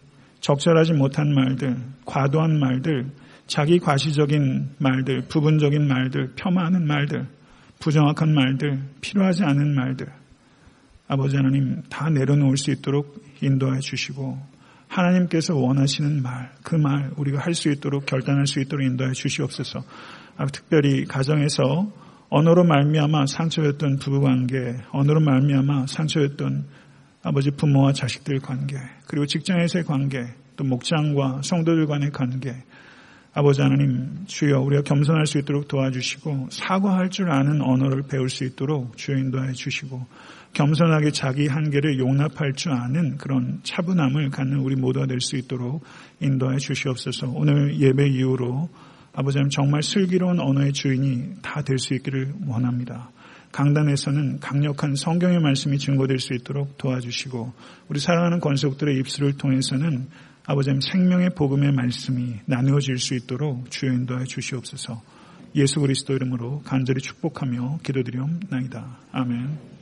적절하지 0.42 0.94
못한 0.94 1.34
말들 1.34 1.78
과도한 2.06 2.60
말들 2.60 3.12
자기 3.48 3.80
과시적인 3.80 4.72
말들 4.80 5.28
부분적인 5.30 5.88
말들 5.88 6.34
폄하하는 6.36 6.88
말들 6.88 7.28
부정확한 7.80 8.34
말들 8.34 8.82
필요하지 9.02 9.44
않은 9.44 9.76
말들 9.76 10.08
아버지 11.08 11.38
하나님 11.38 11.84
다 11.90 12.10
내려놓을 12.10 12.58
수 12.58 12.72
있도록 12.72 13.24
인도하여 13.42 13.80
주시고 13.80 14.55
하나님께서 14.88 15.56
원하시는 15.56 16.22
말, 16.22 16.52
그 16.64 16.76
말 16.76 17.12
우리가 17.18 17.40
할 17.40 17.54
수 17.54 17.70
있도록 17.72 18.06
결단할 18.06 18.48
수 18.48 18.60
있도록 18.60 18.86
인도해 18.86 19.12
주시옵소서. 19.14 19.84
아, 20.38 20.46
특별히 20.48 21.06
가정에서 21.06 21.92
언어로 22.30 22.64
말미암아 22.64 23.28
상처였던 23.28 23.98
부부관계, 24.00 24.78
언어로 24.92 25.20
말미암아 25.22 25.88
상처였던 25.88 26.66
아버지 27.24 27.52
부모와 27.52 27.94
자식들 27.94 28.40
관계, 28.40 28.78
그리고 29.08 29.26
직장에서의 29.26 29.86
관계, 29.86 30.26
또 30.58 30.64
목장과 30.64 31.42
성도들 31.44 31.88
간의 31.88 32.12
관계, 32.12 32.54
아버지 33.34 33.62
하나님 33.62 34.26
주여 34.28 34.62
우리가 34.62 34.84
겸손할 34.84 35.26
수 35.26 35.38
있도록 35.40 35.68
도와주시고 35.68 36.48
사과할 36.52 37.10
줄 37.10 37.30
아는 37.32 37.62
언어를 37.62 38.04
배울 38.10 38.30
수 38.30 38.46
있도록 38.46 38.96
주여 38.96 39.18
인도해 39.18 39.52
주시고 39.52 40.06
겸손하게 40.56 41.12
자기 41.12 41.47
한계를 41.47 41.99
용납할 41.99 42.53
줄 42.53 42.72
아는 42.72 43.18
그런 43.18 43.60
차분함을 43.64 44.30
갖는 44.30 44.60
우리 44.60 44.76
모두가 44.76 45.06
될 45.06 45.20
수 45.20 45.36
있도록 45.36 45.84
인도해 46.22 46.58
주시옵소서. 46.58 47.28
오늘 47.30 47.78
예배 47.80 48.08
이후로 48.10 48.70
아버지 49.14 49.38
님 49.38 49.49
정말 49.49 49.84
슬기로운 49.84 50.39
언어의 50.39 50.72
주인이 50.74 51.41
다 51.41 51.62
될 51.62 51.78
수 51.78 51.93
있기를 51.93 52.34
원합니다. 52.47 53.12
강단에서는 53.51 54.39
강력한 54.39 54.95
성경의 54.95 55.39
말씀이 55.39 55.78
증거될 55.78 56.20
수 56.20 56.34
있도록 56.34 56.78
도와주시고 56.78 57.53
우리 57.89 57.99
사랑하는 57.99 58.39
권속들의 58.39 58.97
입술을 58.99 59.34
통해서는 59.38 60.08
아버지님 60.45 60.80
생명의 60.80 61.32
복음의 61.36 61.74
말씀이 61.74 62.36
나누어질 62.45 62.97
수 62.97 63.14
있도록 63.16 63.70
주여 63.72 63.91
인도해 63.91 64.24
주시옵소서. 64.24 65.01
예수 65.56 65.80
그리스도 65.80 66.14
이름으로 66.14 66.62
간절히 66.66 67.01
축복하며 67.01 67.80
기도드리옵나이다. 67.84 68.99
아멘. 69.12 69.74